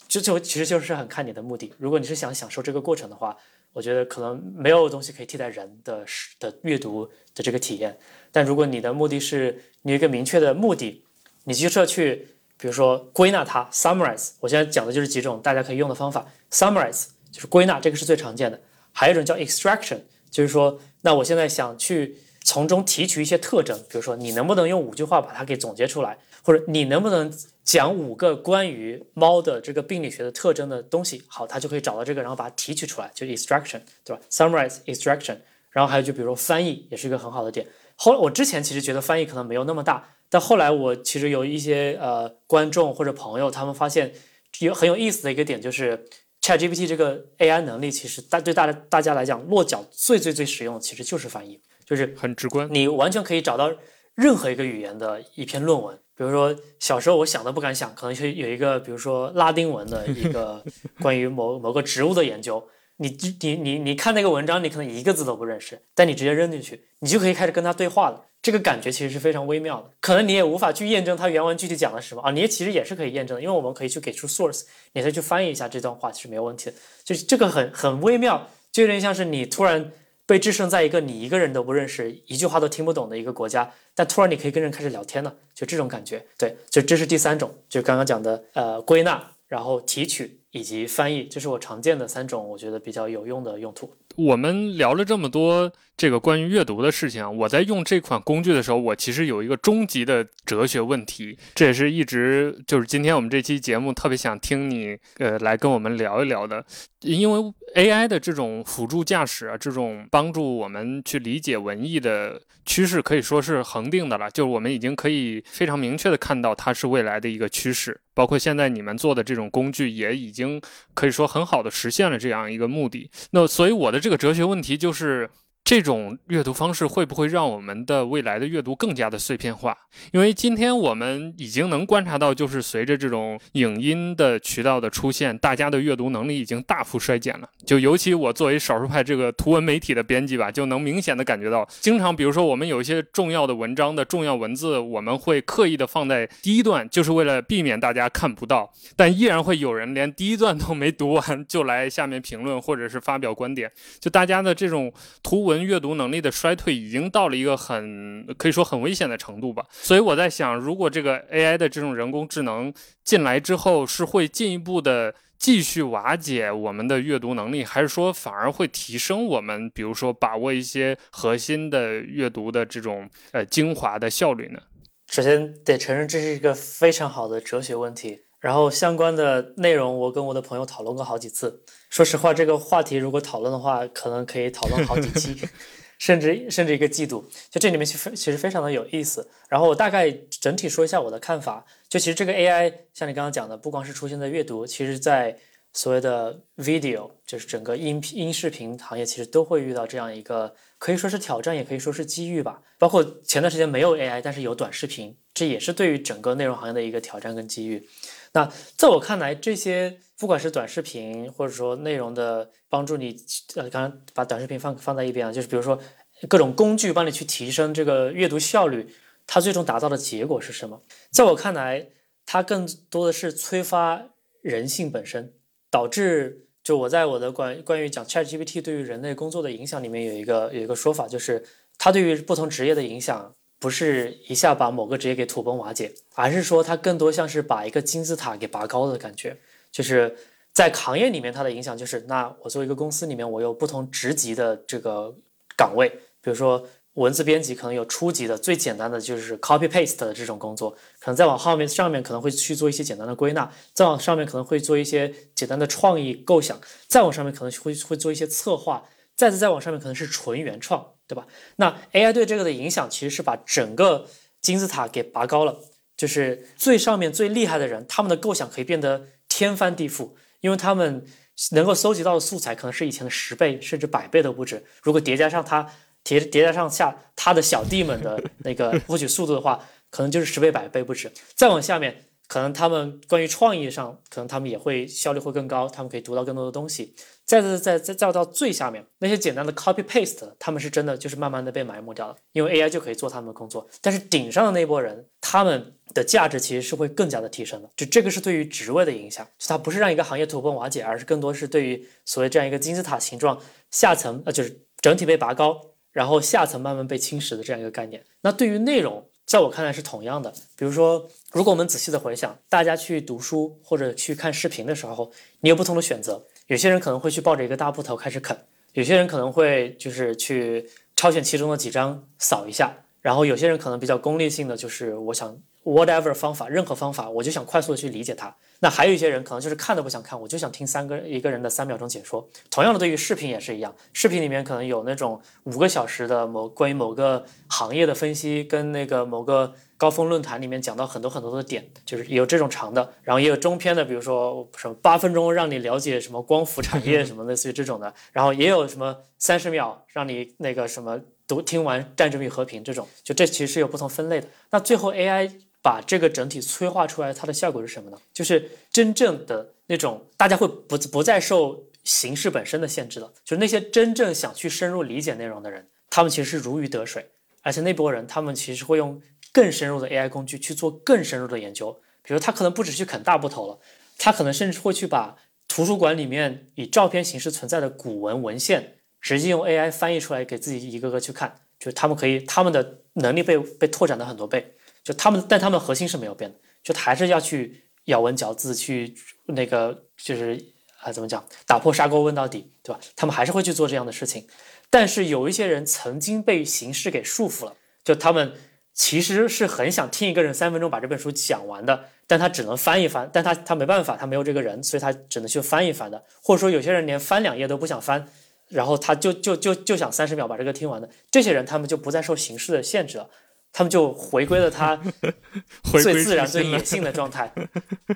[0.09, 1.75] 就就其实就是很看你的目的。
[1.79, 3.37] 如果你是想享受这个过程的话，
[3.77, 6.03] 我觉得可能没有东西可以替代人的
[6.41, 7.99] 的阅读的这个体验。
[8.33, 11.05] 但如果你的目的是你有一个明确的目的，
[11.45, 14.31] 你就是要去，比如说归纳它，summarize。
[14.41, 18.59] 我现在讲的就是几种大家可以用的方法，summarize 就是归纳，这个是最常见的。
[18.93, 19.99] 还有一种叫 extraction，
[20.31, 27.33] 就是说，那我现在想去从中提取一些特征，比如说你能不能用五句话把它给总结出来，或者你能不能。
[27.67, 35.37] 讲五个关于猫的这个病理学的特征的东西，好，他就可以找到这个，然后把它提取出来，就 extraction，对吧？summarize extraction，
[35.71, 37.67] 然后还有就比如说翻译也是一个很好的点。
[37.97, 44.13] 后来我之前其实觉得翻译可能没有那么大，但后来我其实有一些呃观众或者朋友，他们发现
[44.61, 46.07] 有很有意思的一个点，就是
[46.43, 53.73] ChatGPT 这个 AI 能力其实大对大大家来讲落脚最最最实用的其实就是翻译，就是很直观，你完全可以找到
[54.15, 55.99] 任何一个语言的一篇论文。
[56.17, 60.65] 比如说，小时候我想都不敢想，可能是有一个，比如说拉丁文的一个
[61.03, 68.25] 关于某某个植物的研究，你你你你看那个文章，你可能一个字都不认识，但你直接扔进去，你就可以开始跟他对话了。
[68.43, 76.75] 这个感觉其实是非常微妙的，可能你也无法去验证它原文具体讲的是什么啊，你也其实也是可以验证的，因为我们可以去给出 source，你再去翻译一下这段话，其实没有问题的。
[77.03, 79.91] 就是这个很很微妙，就有点像是你突然
[80.27, 86.27] 被置身在一个你一个人都不认识、一句话都听不懂的一个国家，但突然你可以跟人开始聊天了，就这种感觉。
[86.37, 93.93] 对，就这是第三种，就刚刚讲的呃归纳，然后提取以及翻译，这是我常见的三种，我觉得比较有用的用途。
[94.17, 95.73] 我们聊了这么多。
[95.97, 106.63] 这个关于阅读的事情啊，我在用这款工具的时候，我其实有一个终极的哲学问题，这也是一直就是今天我们这期节目特别想听你呃来跟我们聊一聊的，
[107.01, 120.59] 因为 AI 的这种辅助驾驶啊，这种帮助我们去理解文艺的趋势可以说是恒定的了，就是我们已经可以非常明确的看到它是未来的一个趋势，包括现在你们做的这种工具也已经
[120.95, 123.11] 可以说很好的实现了这样一个目的。
[123.33, 125.29] 那所以我的这个哲学问题就是。
[125.67, 129.77] 这种阅读方式会不会让我们的未来的阅读更加的碎片化？
[130.13, 137.49] 因为今天我们已经能观察到，就是随着这种影音的渠道的出现，大家的阅读能力已经大幅衰减了。
[137.65, 153.69] 就尤其我作为少数派这个图文媒体的编辑吧，就能明显的感觉到，经常比如说我们有一些重要的文章的重要文字，我们会刻意的放在第一段，就是为了避免大家看不到，但依然会有人连第一段都没读完就来下面评论或者是发表观点。
[153.99, 154.93] 就大家的这种
[155.25, 155.56] 图文。
[155.63, 162.73] 阅读能力的衰退已经到了一个很可以说很危险的程度吧，所以我在想，如果这个 AI 的这种人工智能
[163.05, 174.61] 进来之后，是会进一步的继续瓦解我们的阅读能力，还是说反而会提升我们，比如说把握一些核心的阅读的这种呃精华的效率呢？
[175.09, 178.26] 首先得承认这是一个非常好的哲学问题。
[178.47, 181.65] 然后相关的内容，我跟我的朋友讨论过好几次。
[181.91, 185.37] 说实话，这个话题如果讨论的话，可能可以讨论好几期，
[185.99, 187.29] 甚至甚至一个季度。
[187.51, 189.29] 就这里面其实其实非常的有意思。
[189.49, 191.67] 然后我大概整体说一下我的看法。
[191.89, 195.37] 就其实这个 AI，像你刚刚讲的，不光是出现在阅读，其实在
[195.73, 202.63] 所谓的 video，就是整个音音视频行业，其实都会遇到这样一个可以说是挑战，也可以说是机遇吧。
[202.79, 207.89] 包括前段时间没有 AI，但是有短视频，这也是对于整个内容行业的一个挑战跟机遇。
[208.37, 213.17] 那在我看来，这些不管是短视频，或者说内容的帮助你，
[213.55, 215.81] 呃，刚刚把短视频放放在一边啊，就是比如说
[216.29, 218.95] 各种工具帮你去提升这个阅读效率，
[219.27, 220.83] 它最终达到的结果是什么？
[221.11, 221.89] 在我看来，
[222.27, 224.11] 它更多的是催发
[224.43, 225.33] 人性本身，
[225.71, 231.43] 导致就我在我的关关于讲 ChatGPT 对于人类工作的影响里面有一个有一个说法，就是
[231.79, 233.35] 它对于不同职业的影响。
[233.67, 239.37] 不是一下把某个职业给土崩瓦解，而是说它更多像是把一个金字塔给拔高的感觉。
[239.73, 240.17] 就是
[240.53, 245.13] 在行业里面，它的影响就是，那我作为一个公司里面，我有不同职级的这个
[245.57, 245.89] 岗位，
[246.21, 260.93] 比如说文字编辑，可能有初级的，最简单的就是 copy paste 的这种工作，可能再往后面上面可能会去做一些简单的归纳，再往上面可能会做一些简单的创意构想，再往上面可能会会做一些策划，再次再往上面可能是纯原创。
[261.07, 261.27] 对吧？
[261.57, 264.07] 那 AI 对这个的影响其实是把整个
[264.41, 265.61] 金字塔给拔高了，
[265.97, 271.05] 就是最上面最厉害的人，他们的构想可以变得天翻地覆，因为他们
[271.53, 274.65] 能够搜集到的素材可能是以前的十倍甚至百倍都不止。
[274.83, 275.71] 如果叠加上他
[276.03, 281.13] 叠叠加上下他的小弟们的 那个获取速度的话，可能就是十倍百倍不止。
[281.35, 282.05] 再往下面。
[282.29, 286.93] 可能他们关于创意上，可能他们也会效率会更高，他们可以读到更多的东西。
[287.27, 293.69] 再再再再再到最下面那些简单的 copy paste，他们是真的就是慢慢的被埋没掉了，因为 AI 就可以做他们的工作。
[293.81, 297.69] 但是顶上的那波人，他们的价值其实是会更加的提升的。
[297.77, 305.61] 就这个是对于职位的影响，就它不是让一个行业土崩瓦解，而是更多是对于所谓这样一个金字塔形状下层呃就是整体被拔高，
[305.91, 308.05] 然后下层慢慢被侵蚀的这样一个概念。
[308.21, 309.05] 那对于内容。
[309.27, 315.11] 在我看来是同样的，比如说，如果我们仔细的回想，大家去读书或者去看视频的时候，
[315.41, 316.25] 你有不同的选择。
[316.47, 318.37] 有些人可能会去抱着一个大布头开始啃，
[318.75, 328.35] 有些人可能会就是去挑选其中的几张扫一下，然后有些人可能比较功利性的，就是我想 whatever 方法，任何方法，我就想快速的去理解它。
[328.61, 332.27] 那还有一些人可能就是看都不想看，我就想听三个一个人的三秒钟解说。
[332.49, 354.29] 同样的，对于视频也是一样，视频里面可能有那种五个小时的某关于某个行业的分析，跟那个某个高峰论坛里面讲到很多很多的点，就是有这种长的，然后也有中篇的，比如说什么八分钟让你了解什么光伏产业什么类似于这种的， 然后也有什么三十秒让你那个什么读听完《战争与和平》这种，就这其实是有不同分类的。
[354.51, 355.31] 那最后 AI。
[355.63, 357.99] 把这个整体催化出来，它的效果是什么呢？
[358.13, 363.13] 就是真正的那种大家会不不再受形式本身的限制了。
[363.25, 367.09] 就是那些真正想去深入理解内容的人，他们其实是如鱼得水，
[367.43, 369.03] 而且那波人他们其实会用
[369.37, 371.79] 更深入的 AI 工具去做更深入的研究。
[372.03, 373.59] 比如他可能不只去啃大部头了，
[373.99, 381.41] 他可能甚至会去把图书馆里面以照片形式存在的古文文献，直接用 AI 翻译出来给自己一个个去看。
[381.59, 384.55] 就他们可以，他们的能力被被拓展了很多倍。
[384.83, 388.95] 就他们，但他们核心是没有变的，就还是要去咬文嚼字，去
[389.27, 390.43] 那个就是
[390.81, 392.81] 啊，怎么讲，打破砂锅问到底，对吧？
[392.97, 394.27] 他们还是会去做这样的事情。
[394.71, 398.33] 但是有一些人曾经被形式给束缚了，就他们
[398.77, 406.05] 其实是很想听一个人三分钟把这本书讲完的，但他只能翻一翻，但他他没办法，他没有这个人，所以他只能去翻一翻的。
[406.23, 408.07] 或者说有些人连翻两页都不想翻，
[408.49, 413.09] 然后他就就就就想三十秒把这个听完的，这些人他们就不再受形式的限制了。
[413.53, 414.79] 他们就回归了他
[415.83, 417.33] 最自然、最野性的状态，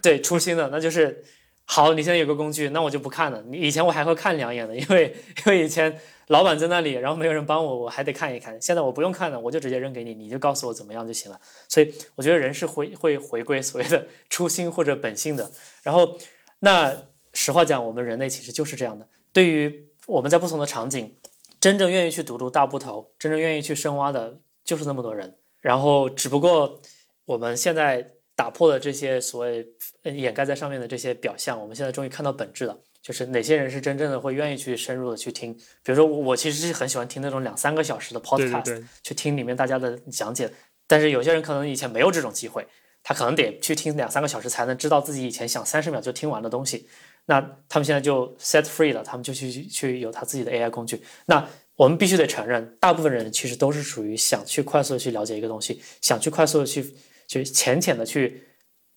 [0.00, 1.22] 对，初心的，那就是
[1.66, 1.92] 好。
[1.92, 3.42] 你现在有个工具，那我就不看了。
[3.46, 5.14] 你以前我还会看两眼的，因为
[5.44, 8.56] 因为以前老板在那里，然后没有人帮我，我还得看一看。
[8.62, 11.40] 现在我不用看了，我就直接扔给你，你就告诉我怎么样就行了。
[11.68, 15.50] 所以我觉得人是会会回归所谓的初心或者本性的。
[15.82, 16.16] 然后，
[16.60, 16.96] 那
[17.32, 19.08] 实话讲，我们人类其实就是这样的。
[19.32, 21.16] 对于我们在不同的场景，
[21.60, 25.36] 真正愿意去读读大部头，真正愿意去深挖的，就是那么多人。
[25.60, 26.80] 然后，只不过
[27.24, 29.66] 我们现在打破了这些所谓
[30.04, 35.54] 掩盖在上面的这些表象，我们现在终于看到本质了，就是哪些人是真正的会愿意去深入的去听。
[35.82, 40.50] 比如说，我我其实是很喜欢听那种两三个小时的 podcast，去听里面大家的讲解。
[40.86, 42.66] 但是有些人可能以前没有这种机会，
[43.02, 46.88] 他可能得去听两三个小时才能知道自己以前想三十秒就听完的东西。
[47.26, 51.00] 那他们现在就 set free 了，他们就去去有他自己的 AI 工具。
[51.26, 56.94] 那我们必须得承认，大部分人其实都是属于想去快速的去了解一个东西，想去快速的去
[57.28, 58.42] 去浅浅的去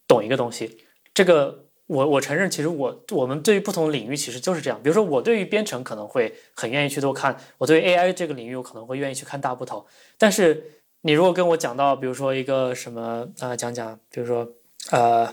[0.07, 0.79] 懂一个东西。
[1.13, 4.79] 这个我我承认，其实我我们对于不同领域其实就是这样。
[4.81, 9.85] 比如说，我对于编程可能会很愿意去多看，我对 AI 这个领域我可能会愿意去看大部头。
[10.17, 10.63] 但是
[11.01, 14.49] 你如果跟我讲到，比如说一个什么啊，讲讲，比如说
[14.91, 15.29] 呃，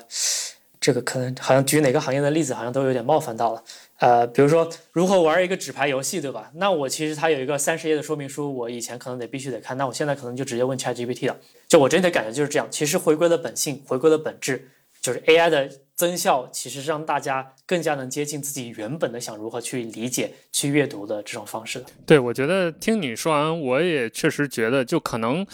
[0.81, 3.63] 这个可能好像举哪个行业的例子，好像都有点冒犯到了。
[3.99, 6.51] 呃，比如说如何玩一个纸牌游戏，对吧？
[6.55, 11.37] 那我其实它有一个三十页的说明书，我以前可能得必须得看，那我现在可能就直接问 ChatGPT 了。
[11.69, 14.71] 就我真的感觉就是这样，其实回归了本性，回归了本质，
[15.03, 21.85] 就是 AI 的增效，其实让大家更加能接近自己原本的想如何去理解、去阅读的这种方式。
[22.07, 25.47] 对，我觉得听你说完，我也确实觉得，就可能。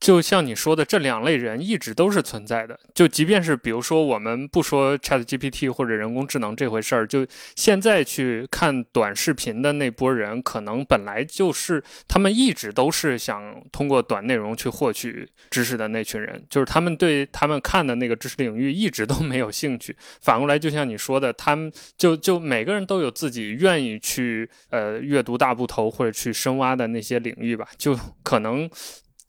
[0.00, 2.80] 就像你说的，这两类人一直都是存在的。
[2.94, 19.94] 就即便是比如说，我们不说 Chat GPT 或者人工智能这回事儿，就现在去看短视频的那波人，可能本来就是他们一直都是想通过短内容去获取知识的那群人，就是他们对他们看的那个知识领域一直都没有兴趣。
[20.22, 28.70] 反过来，就像你说的，他们就就每个人都有自己愿意去呃阅读大部头或者去深挖的那些领域吧，就可能。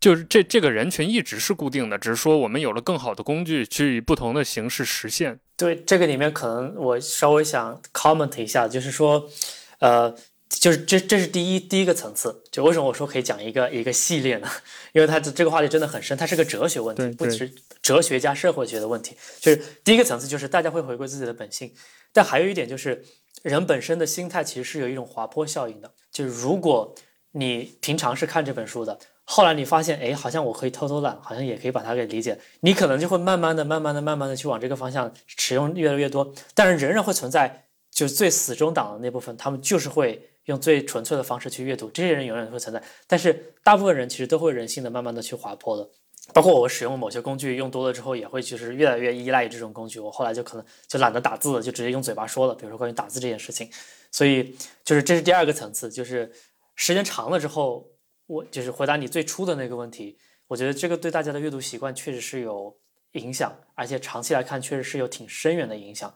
[0.01, 5.39] 就是这这个人群一直是固定的，只是说我们有了更好的工具去以不同的形式实现。
[5.55, 9.29] 对这个里面，可能我稍微想 comment 一下，就是说，
[9.77, 10.11] 呃，
[10.49, 12.41] 就是这这是第一第一个层次。
[12.51, 14.49] 就为什么我说可以讲一个一个系列呢？
[14.93, 19.15] 因为它这个话题真的很深，它是个哲学问题，不只是哲学加社会学的问题。
[19.39, 21.71] 就是第一个层次，就是大家会回归自己的本性，
[22.11, 23.05] 但还有一点就是，
[23.43, 25.91] 人本身的心态其实是有一种滑坡效应的。
[26.11, 26.95] 就是如果
[27.33, 28.97] 你平常是看这本书的。
[29.33, 32.37] 后来你发现，哎，好像我可以偷偷懒，好像也可以把它给理解。
[32.59, 36.33] 你可能就会慢慢的、慢慢的、慢慢的去往这个方向使用越来越多。
[36.53, 41.89] 但是仍然会存在，就是最死忠党的那部分，他们就是会用最纯粹的方式去阅读。
[41.91, 42.83] 这些人永远会存在。
[43.07, 45.89] 但是大部分人其实都会人性的慢慢的去滑坡的。
[46.33, 49.97] 包括我使用某些工具用多了之后，也会就是越来越依赖于这种工具。
[50.01, 52.53] 我后来就可能就懒得打字了，就直接用嘴巴说了。
[52.53, 53.69] 比如说关于打字这件事情，
[54.11, 56.29] 所以就是这是第二个层次，就是
[56.75, 57.87] 时间长了之后。
[58.31, 60.17] 我就是回答你最初的那个问题，
[60.47, 62.73] 我觉得这个对大家的阅读习惯确实是有
[63.11, 66.13] 影响，而且长期来看确实是有挺深远的影响。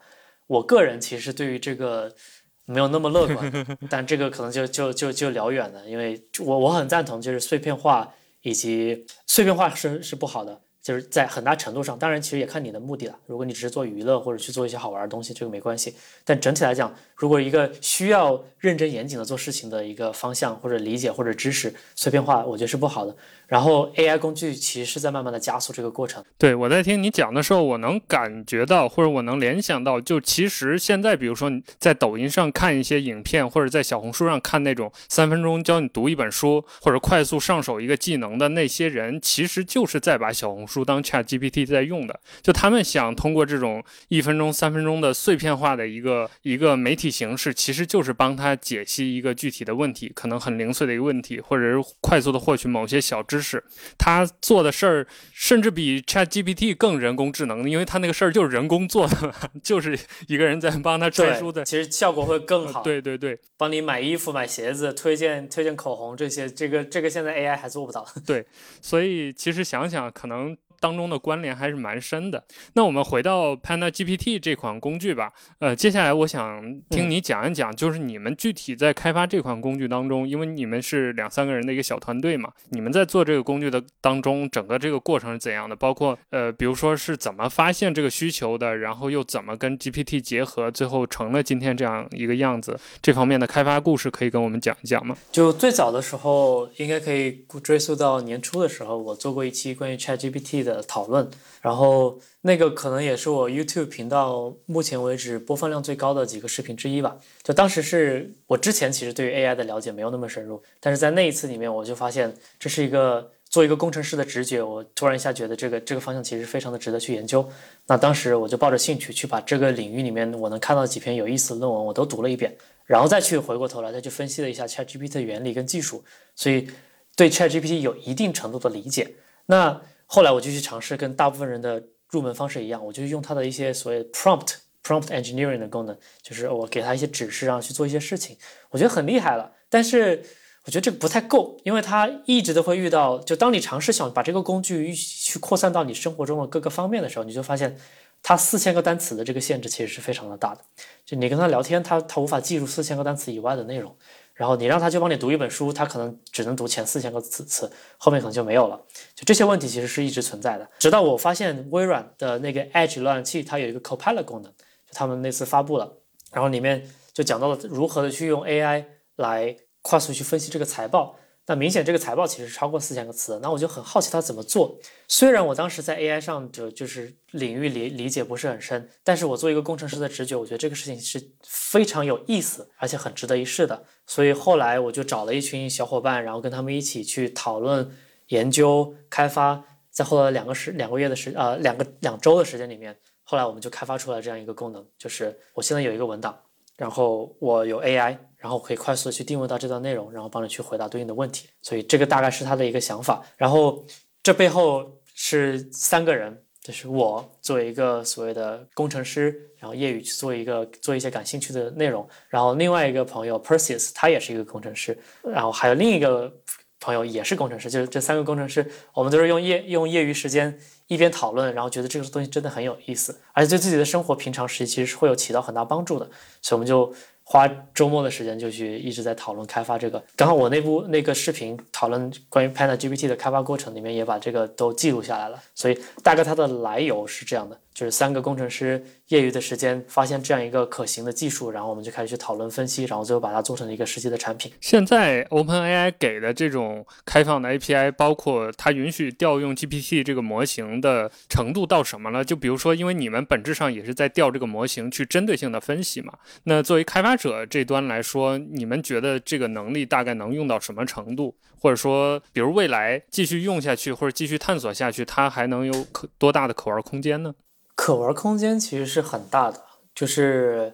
[0.47, 2.15] 我个人其实对于这个
[2.63, 10.61] 没有那么乐观， 但这个可能就就就就聊远了，因为我我很赞同，就是碎片化以及碎片化是是不好的。
[10.85, 13.17] 就是在很大程度上，当然其实也看你的目的了。
[13.25, 15.95] 如果你只是做娱乐或者去做一些好玩的东西，这个没关系。
[16.23, 23.15] 但整体来讲，如果一个需要认真严谨的做事情的一个方向或者理解或者知识碎片化，我觉得是不好的。
[23.47, 26.23] 然后 AI 工具其实是在慢慢的加速这个过程。
[26.37, 42.19] 对我在听你讲的时候，我能感觉到，或者我能联想到，就其实现在，比如说你在抖音上看一些影片，或者在小红书上看那种三分钟教你读一本书，或者快速上手一个技能的那些人，其实就是在把小红书当 Chat GPT 在用的。
[42.41, 53.63] 就他们想通过这种一分钟、三分钟的碎片化的一个一个媒体形式，其实就是帮他解析一个具体的问题，可能很零碎的一个问题，或者是快速的获取某些小知识。
[53.97, 59.97] 他做的事儿甚至比 Chat GPT 更人工智能，因为他那个事儿就是人工做的， 就是
[60.27, 62.81] 一个人在帮他摘书的，其实效果会更好。
[62.81, 68.05] 对对对，帮你买衣服、买鞋子，推荐推荐口红这些，这个这个现在 AI 还做不到。
[68.25, 68.45] 对，
[68.81, 70.55] 所以其实想想可能。
[70.85, 72.43] 当中的关联还是蛮深的。
[72.73, 75.33] 那我们回到 Panda GPT 这款工具吧。
[75.57, 76.61] 呃，接下来我想
[76.91, 85.75] 听你讲一讲，就是你们具体在开发这款工具当中，因为你们是两三个人的一个小团队嘛，你们在做这个工具的当中，整个这个过程是怎样的？
[85.75, 92.79] 包括呃，比如说是怎么发现这个需求的，然后又怎么跟 GPT 结合，最后成了今天这样一个样子。
[93.01, 95.17] 这方面的开发故事可以跟我们讲一讲吗？
[95.31, 101.27] 就最早的时候，应该可以追溯到年初的时候，我做过一期关于 ChatGPT 的讨论，
[101.61, 107.17] 然后那个可能也是我 YouTube 频道目前为止播放量最高的几个视频之一吧。
[107.41, 117.47] 就当时是我之前其实对于 AI 的了解没有那么深入，但是在那一次里面，我就发现这是一个做一个工程师的直觉，我突然一下觉得这个这个方向其实非常的值得去研究。
[117.87, 122.55] 那当时我就抱着兴趣去把这个领域里面我能看到几篇有意思的论文我都读了一遍，
[122.85, 126.03] 然后再去回过头来再去分析了一下 ChatGPT 的原理跟技术，
[126.35, 126.67] 所以
[127.15, 129.15] 对 ChatGPT 有一定程度的理解。
[129.45, 138.37] 那后来我就去尝试跟大部分人的入门方式一样，我就用它的一些所谓 prompt prompt engineering 的功能，就是我给他一些指示，让去做一些事情，
[138.69, 139.51] 我觉得很厉害了。
[139.67, 140.23] 但是
[140.65, 147.75] 我觉得这个不太够，因为它一直都会遇到，就当你尝试想把这个工具去扩散到你生活中的各个方面的时候，你就发现
[148.21, 150.61] 它四千个单词的这个限制其实是非常的大的。
[151.05, 153.95] 就你跟他聊天，他他无法记住四千个单词以外的内容。
[154.35, 158.79] 然后你让他去帮你读一本书，他可能只能读前四千个词词，后面可能就没有了。
[159.15, 165.97] 就这些问题其实是一直存在的，直到我发现微软的那个 Edge 浏览器它有一个 Copilot 功能，就他们那次发布了，
[166.31, 171.17] 然后里面就讲到了如何的去用 AI 来快速去分析这个财报。
[171.47, 174.79] 那明显这个财报其实超过四千个词，那我就很好奇他怎么做。
[175.07, 183.85] 虽然我当时在 AI 上就就是领域理理解不是很深，但是我做一个工程师的直觉，我觉得这个事情是非常有意思，而且很值得一试的。
[184.05, 187.89] 所以后来我就找了一群小伙伴，然后跟他们一起去讨论、
[188.27, 189.63] 研究、开发。
[189.91, 196.37] 在后来两个时两个月的时呃两个两周的时间里面，后来我们就开发出来这样一个功能，就是我现在有一个文档，
[196.75, 198.17] 然后我有 AI。
[198.37, 201.49] 然后可以快速的去定位到这段内容，然后帮你去回答对应的问题。
[201.63, 203.25] 所以这个大概是他的一个想法。
[203.37, 203.83] 然后
[204.21, 212.09] 这背后是三个人，就是我作为一个所谓的工程师，然后业余去做一个做一些感兴趣的内容。
[212.27, 214.97] 然后另外一个朋友 Perseus，他也是一个工程师。
[215.23, 216.33] 然后还有另一个
[216.79, 220.57] 朋友也是工程师，就是这三个工程师，我们都是用业用业余时间
[220.87, 226.09] 一边讨论，然后觉得这个东西真的很有意思，而且对自己的生活平常时期其实是会有起到很大帮助的。
[226.41, 226.91] 所以我们就。
[227.27, 237.59] 花周末的时间就去一直在讨论开发这个，刚好我那部那个视频讨论关于 Panda GPT 的开发过程里面也把这个都记录下来了，所以大概它的来由是这样的。
[237.75, 244.49] 就是三个工程师业余的时间发现这样一个可行的技术，然后我们就开始去讨论分析，然后最后把它做成了一个实际的产品。
[244.61, 252.23] 现在 OpenAI 给的这种开放的 API，包括它允许调用 GPT 这个模型的程度到什么了？
[252.23, 256.13] 就比如说，因为你们本质上也是在调这个模型去针对性的分析嘛。
[256.45, 261.35] 那作为开发者这端来说，你们觉得这个能力大概能用到什么程度？
[261.57, 267.33] 或者说，比如未来继续用下去或者继续探索下去，它还能有可多大的可玩空间呢？
[267.75, 269.61] 可玩空间其实是很大的，
[269.93, 270.73] 就是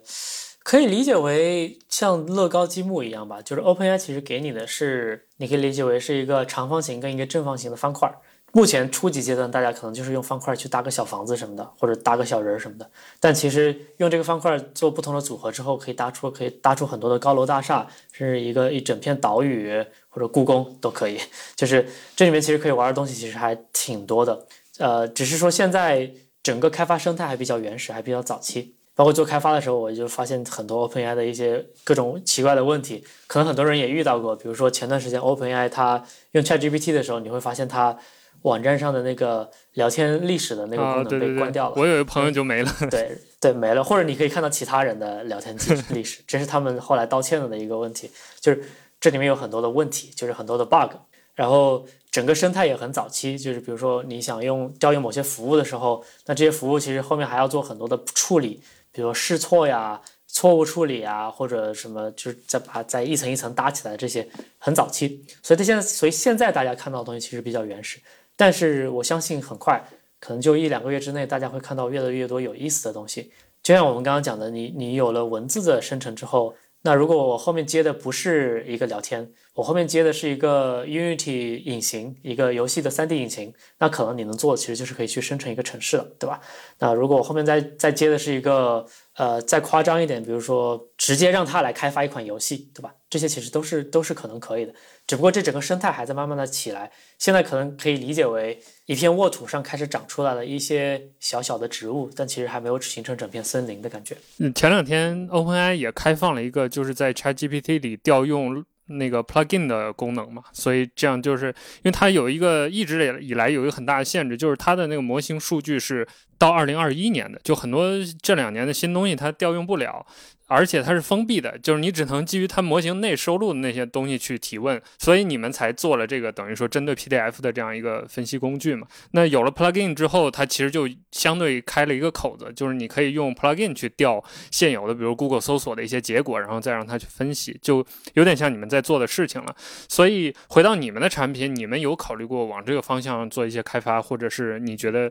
[0.64, 3.42] 可以理解为像乐高积木一样吧。
[3.42, 8.10] 就是 OpenAI 其实给你的是，你可以理解为是一个长方形跟一个正方形的方块。
[8.54, 12.90] 目前初级阶段，大家可能就是用方块去搭个小房子什么的，或者搭个小人儿什么的。
[13.20, 19.74] 但其实用这个方块做不同的组合之后，可以搭出可以搭出很多的高楼大厦，甚至一个一整片岛屿
[20.10, 21.18] 或者故宫都可以。
[21.56, 24.46] 就是这里面其实可以玩的东西其实还挺多的。
[24.78, 26.12] 呃，只是说现在。
[26.44, 28.76] 整个开发生态还比较原始，还比较早期。
[28.94, 34.36] 包括做开发的时候，我就发现很多 OpenAI 的一些各种奇怪的问题，可能很多人也遇到过。
[34.36, 37.98] 比如说前段时间 OpenAI 它用 ChatGPT 的时候，你会发现它
[38.42, 41.76] 网站上的那个聊天历史的那个功能被关掉了。
[41.78, 42.72] 我有一个朋友就没了。
[42.92, 43.82] 对对，没了。
[43.82, 48.12] 或者你可以看到其他人的聊天记 历史，这是他们后来道歉了的一个问题。
[48.42, 48.62] 就是
[49.00, 50.98] 这里面有很多的问题，就是很多的 bug。
[51.34, 65.26] 然后整个生态也很早期，就是比如说你想用调用某些服务的时候，那这些服务其实后面还要做很多的处理，比如试错呀、错误处理啊，或者什么，就是再把再一层一层搭起来，这些很早期。
[65.42, 67.98] 所以它现在，所以现在大家看到的东西其实比较原始，
[68.36, 69.82] 但是我相信很快，
[70.20, 73.32] 可能就一两个月之内，大家会看到越来越多有意思的东西。
[73.64, 76.54] 就像我们刚刚讲的，你你有了文字的生成之后。
[76.84, 86.42] 那如果我后面接的不是一个聊天，我后面接的是一个 Unity 引擎，一个游戏的 3D 引擎，那可能你能做的其实就是可以去生成一个城市了，对吧？
[86.80, 88.84] 那如果我后面再再接的是一个
[89.22, 92.92] 呃再夸张一点，比如说直接让它来开发一款游戏，对吧？
[93.08, 94.74] 这些其实都是都是可能可以的，
[95.06, 104.18] 只不过这整个生态还在慢慢的起来，现在可能可以理解为一片沃土上开始长出来了一些小小的植物，但其实还没有形成整片森林的感觉。
[104.40, 108.66] 嗯，前两天 OpenAI 也开放了一个，就是在 ChatGPT 里调用
[108.98, 117.90] 那个 plugin 的功能嘛，所以这样就是因为它有一个一直以来有一个很大的限制，就是它的那个模型数据是到二零二一年的，就很多
[118.22, 120.06] 这两年的新东西它调用不了。
[120.54, 128.86] 而且它是封闭的，就是你只能基于它模型内收录的那些东西去提问，所以你们才做了这个等于说针对 PDF 的这样一个分析工具嘛。
[129.12, 134.22] 那有了 plugin 之后，它其实就相对开了一个口子，就是你可以用 plugin 去调
[134.52, 137.86] 现有的，比如 Google 搜索的一些结果，然后再让它去分析，就
[138.16, 139.56] 有点像你们在做的事情了。
[139.88, 145.10] 所以回到你们的产品，你们有考虑过往这个方向做一些开发，或者是你觉得，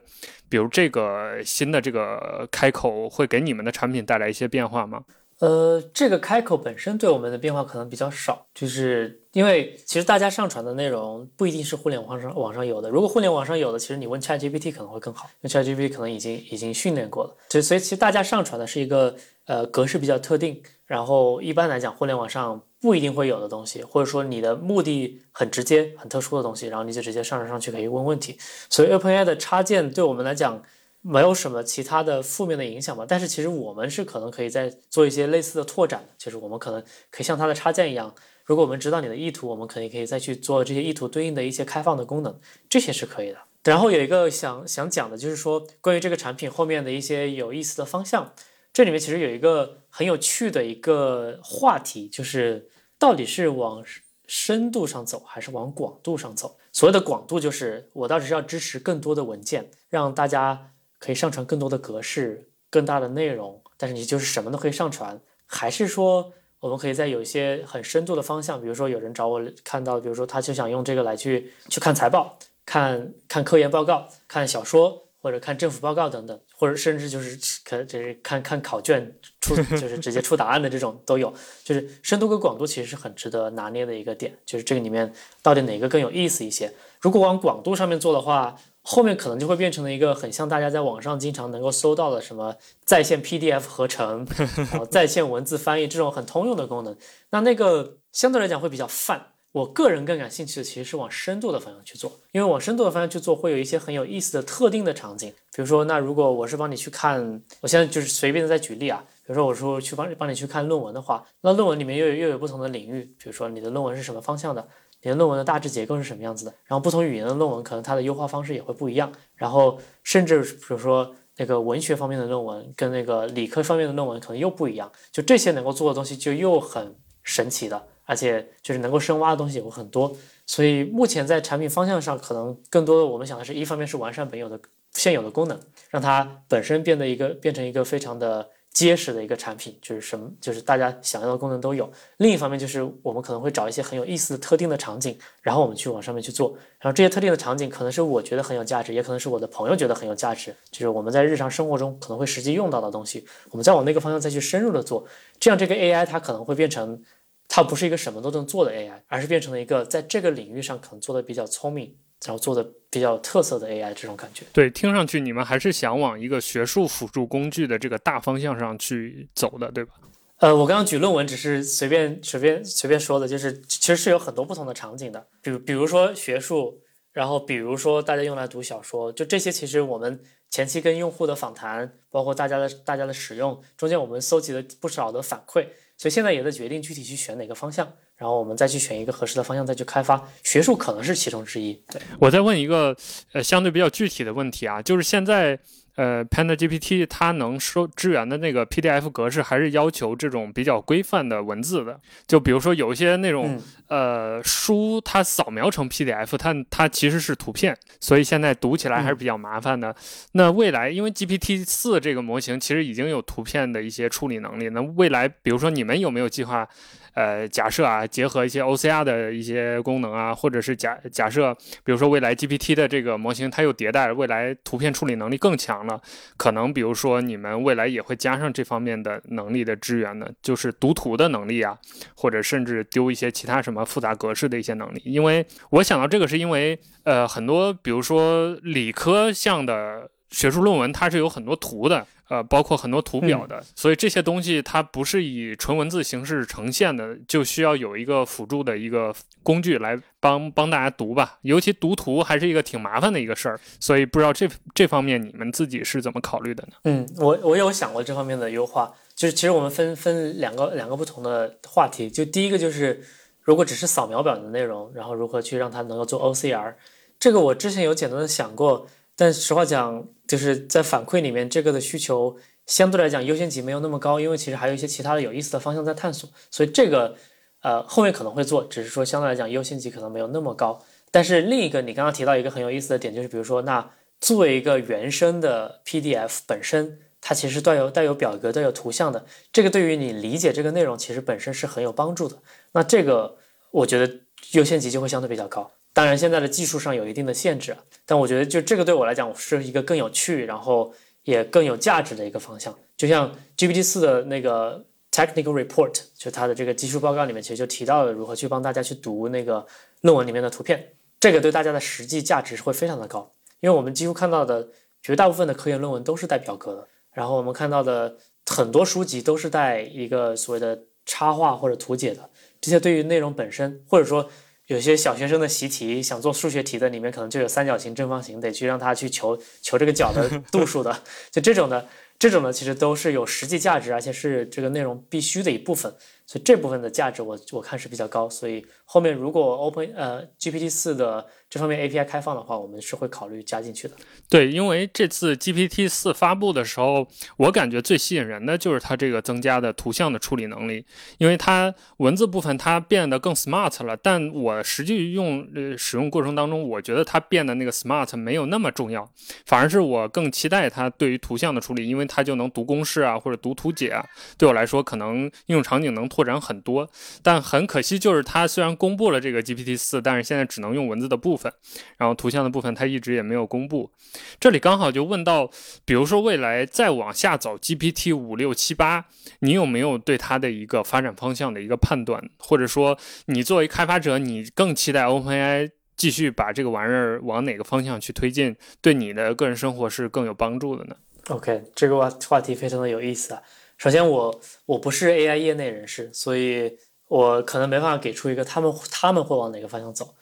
[0.50, 5.02] 比如这个新的这个开口会给你们的产品带来一些变化吗？
[5.40, 12.90] 呃，这个开口本身对我们的变化可能比较少，就是因为其实大家上传的内容不一定是互联网上网上有的。
[12.90, 17.34] 如果互联网上有的，其实你问 ChatGPT 可能会更好，因为 ChatGPT 可能已经已经训练过了。
[17.48, 19.16] 就所以其实大家上传的是一个
[19.46, 28.36] 呃格式比较特定，然后一般来讲互联网上不一定会有的东西，或者说你的目的很直接、很特殊的东西，然后你就直接上传上去可以问问题。
[28.68, 30.62] 所以 OpenAI 的插件对我们来讲。
[31.02, 42.38] 没有什么其他的负面的影响吧，但是其实我们是可能可以再做一些类似的拓展，就是我们可能可以像它的插件一样，如果我们知道你的意图，我们可以可以再去做这些意图对应的一些开放的功能，
[42.68, 43.38] 这些是可以的。
[43.64, 48.34] 然后有一个想想讲的就是说，关于这个产品后面的一些有意思的方向，
[48.70, 53.82] 这里面其实有一个很有趣的一个话题，就是到底是往
[54.26, 56.58] 深度上走还是往广度上走？
[56.72, 60.72] 所谓的广度就是我到底是要支持更多的文件，让大家。
[61.00, 81.32] 可以上传更多的格式、更大的内容，但是你就是什么都可以上传，还是说我们可以在有一些很深度的方向，比如说有人找我看到，比如说他就想用这个来去去看财报、看看科研报告、看小说或者看政府报告等等，或者甚至就是可就是看看考卷出 就是直接出答案的这种都有，
[81.64, 85.10] 就是深度跟广度其实是很值得拿捏的一个点，就是这个里面
[85.42, 86.70] 到底哪个更有意思一些？
[87.00, 88.54] 如果往广度上面做的话。
[88.92, 94.26] 后面可能就会变成了一个很像大家在网上经常能够搜到的什么在线 PDF 合成，
[94.56, 96.96] 然 后在线文字翻译这种很通用的功能。
[97.30, 99.28] 那那个相对来讲会比较泛。
[99.52, 105.28] 我个人更感兴趣的其实是往深度的方向去做，因为往深度的方向去做会有一些很有意思的特定的场景。
[105.54, 109.04] 比如说，那如果我是帮你去看，我现在就是随便的在举例啊。
[109.26, 113.02] 比如说，我说去帮帮你去看论文的话，那论文里面又有又有不同的领域。
[113.18, 114.68] 比如说，你的论文是什么方向的？
[115.02, 116.54] 你的论文的大致结构是什么样子的？
[116.66, 119.12] 然后不同语言的论文可能它的优化方式也会不一样。
[119.34, 124.90] 然后甚至比如说那个文学方面的论文跟那个理科方面的论文可能又不一样。
[125.10, 130.14] 就这些能够做的东西就又很神奇的，而且就是能够深挖的东西也会很多。
[130.46, 134.60] 所以目前在产品方向上，可能更多的我们想的是一方面是完善本有的
[134.92, 138.50] 现有的功能，让它本身变得一个变成一个非常的。
[138.72, 141.90] 结实的一个产品，就是什么，就是大家想要的功能都有。
[142.18, 146.56] 另一方面，就是我们可能会找一些很有意思的特定的场景，然后我们去往上面去做。
[146.78, 153.26] 然后这些特定的场景，可能是我觉得很有价值，也可能是我的朋友觉得很有价值，就是我们在日常生活中可能会实际用到的东西。
[153.50, 155.04] 我们再往那个方向再去深入的做，
[155.40, 157.02] 这样这个 AI 它可能会变成，
[157.48, 161.96] 它不是一个什么都能做的 AI，而是变成了一个在这个领域上可能做的比较聪明。
[162.24, 169.94] 然后做的比较有特色的 AI 这种感觉，对，听上去你们还是想往一个学术辅助工具的这个大方向上去走的，对吧？
[170.38, 176.80] 呃，我刚刚举论文只是随便随便随便说的，就是其实是有很多不同的场景的，比如比如说学术，
[177.12, 185.66] 然后比如说大家用来读小说，就这些其实我们前期跟用户的访谈，包括大家的大家的使用中间，我们搜集了不少的反馈，
[185.96, 187.92] 所以现在也在决定具体去选哪个方向。
[188.20, 190.22] 然后我们再去选一个合适的方向，再去开发。
[190.42, 191.72] 学术可能是其中之一。
[191.90, 192.94] 对我再问一个
[193.32, 195.58] 呃相对比较具体的问题啊，就是现在
[195.94, 201.98] 呃，Panda GPT 它能收支援的那个 PDF 格式还是要求这种比较规范的文字的。
[202.26, 203.58] 就比如说有一些那种
[203.88, 209.96] 呃书，它扫描成 PDF，它它其实是图片，所以现在读起来还是比较麻烦的。
[210.32, 216.68] 那未来因为 GPT 四这个模型其实已经有图片的一些处理能力，那未来比如说你们有没有计划？
[217.14, 221.54] 呃，假设啊，结合一些 OCR 的一些功能啊，或者是假假设，
[221.84, 226.00] 比如说未来 GPT 的这个模型它又迭代，未来图片处理能力更强了，
[226.36, 231.76] 可能比如说你们未来也会加上这方面的能力的支援呢，就是读图的能力啊，
[232.14, 235.02] 或者甚至丢一些其他什么复杂格式的一些能力。
[235.04, 242.06] 因为我想到这个是因为，呃，很多比如说理科项的学术论文，它是有很多图的。
[242.30, 249.12] 呃，包括很多图表的，所以这些东西它不是以纯文字形式呈现的，就需要有一个辅助的一个
[249.42, 251.40] 工具来帮帮大家读吧。
[251.42, 256.74] 尤其读图还是一个挺麻烦的一个事儿，所以不知道这这方面你们自己是怎么考虑的呢？
[256.84, 263.04] 嗯，我我有想过这方面的优化，就是其实我们分分两个两个不同的话题，就第一个就是
[263.42, 266.74] 如果只是扫描表的内容，然后如何去让它能够做 OCR，
[267.18, 268.86] 这个我之前有简单的想过。
[269.20, 277.14] 但实话讲，就是在反馈里面，这个的需求相对来讲优先级没有那么高，因为其实还有一些其他的有意思的方向在探索，所以这个
[277.60, 280.82] 呃后面可能会做，只是说相对来讲优先级可能没有那么高。
[281.10, 283.90] 但是另一个你刚刚提到一个很有意思的点，就是比如说，那
[284.22, 292.38] 作为一个原生的 PDF 本身，它其实带有带有表格、带有图像的，这个对于你理解这个内容其实本身是很有帮助的。
[292.72, 293.36] 那这个
[293.70, 294.20] 我觉得
[294.52, 295.70] 优先级就会相对比较高。
[295.92, 297.76] 当然，现在的技术上有一定的限制，
[298.06, 302.72] 但我觉得就这个对我来讲是一个更有趣，然后也更有价值的一个方向。
[302.96, 309.66] 就像 GPT 四的那个 technical report，就它的这个技术报告里面，其实就提到了如何去帮大家去读那个
[310.02, 313.32] 论文里面的图片，这个对大家的实际价值是会非常的高。
[313.58, 314.68] 因为我们几乎看到的
[315.02, 318.16] 绝大部分的科研论文都是带表格的，然后我们看到的
[318.46, 322.30] 很多书籍都是带一个所谓的插画或者图解的，
[322.60, 324.30] 这些对于内容本身或者说。
[324.70, 331.02] 有些小学生的习题想做数学题的，里面可能就有三角形、正方形，得去让他去求求这个角的度数的，
[331.32, 331.88] 就这种的，
[332.20, 335.92] 这种的其实都是有实际价值，而且是这个内容必须的一部分，
[336.24, 341.26] 所以这部分的价值我我看是比较高，所以后面如果 Open 呃 GPT 四的。
[341.50, 343.94] 这方面 API 开放的话，我们是会考虑加进去的。
[344.28, 347.04] 对，因为这次 GPT 四发布的时候，
[347.38, 350.86] 我感觉最吸引人的就是它这个增加的图像的处理能力，
[351.18, 353.96] 因为它文字部分它变得更 smart 了。
[353.96, 359.10] 但我实际用呃使用过程当中，我觉得它变得那个 smart 没有那么重要，
[359.44, 364.06] 反而是我更期待它对于图像的处理，因为它就能读公式啊，或者读图解啊，
[364.38, 366.88] 对我来说可能应用场景能拓展很多。
[367.24, 371.39] 但很可惜，就是它虽然公布了这个 GPT 四，但是现在只能用文字的部分。
[371.40, 371.52] 分，
[371.96, 373.90] 然后图像的部分它一直也没有公布。
[374.38, 375.50] 这里刚好就问到，
[375.84, 379.06] 比如说未来再往下走，GPT 五六七八，
[379.38, 382.22] 你有没有对它的一个发展方向的一个判断？
[382.38, 390.96] 或者说，你作为开发者，你更期待 OpenAI 继续把这个玩意儿往哪个方向去推进，对你的个人生活是更有帮助的呢
[391.28, 393.42] ？OK，这个话话题非常的有意思啊。
[393.76, 396.76] 首先，我我不是 AI 业内人士，所以
[397.08, 400.14] 我可能没办法给出一个他们他们会往哪个方向走。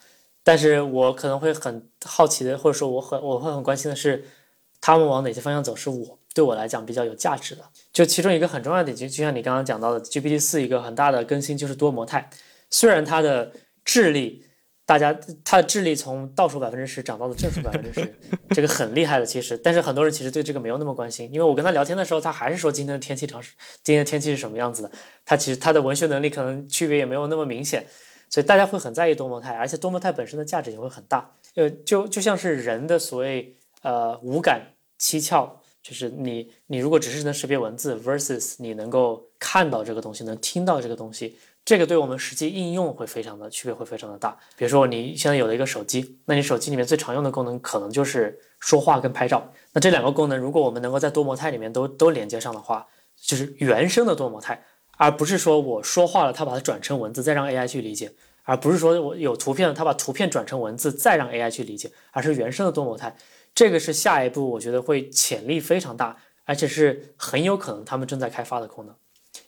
[0.48, 4.24] 但是我可能会很好奇的，或者说我很我会很关心的是，
[4.80, 7.62] 他们往哪些方向走，是我对我来讲比较有价值的。
[7.92, 12.30] 就其中一个很重要的点，就就像你刚刚讲到的，GPT 四一个很大的更新就是多模态。
[12.70, 13.52] 虽然它的
[13.84, 14.42] 智力，
[14.86, 18.18] 大家它的智力从倒数百分之十涨到了正数百分之十，
[18.48, 19.58] 这个很厉害的其实。
[19.58, 23.52] 但是很多人其实对这个没有那么关心，因为我跟他聊天的时候，他还是说今天的天气常是
[23.84, 24.90] 今天的天气是什么样子的。
[25.26, 27.86] 他其实他的文学能力可能区别也没有那么明显。
[28.30, 31.30] 所以大家会很在意多模态，而且多模态本身的价值也会很大。
[31.54, 34.62] 呃，就就像是人的所谓呃五感
[34.98, 35.48] 七窍，
[35.82, 44.36] 就是你你如果只是能识别文字，versus 你能够看到这个东西，能听到这个东西，这个对我们实际应用会非常的区别会非常的大。
[44.56, 49.50] 比如说你现在有了一个手机，那你手机里面最常用的功能可能就是说话跟拍照。
[49.72, 54.62] 那这两个功能，如果我们能够在多模态里面都都连接上的话，就是原生的多模态。
[54.98, 58.08] 而不是说我说话了，他把它转成文字，再让 AI 去理解；
[58.42, 63.16] 而不是说我有图片了，他把图片转成文字，再让 AI 去理解，而是原生的多模态。
[63.54, 68.94] 这个是下一步，我觉得会潜力非常大，而且是很有可能他们正在开发的功能。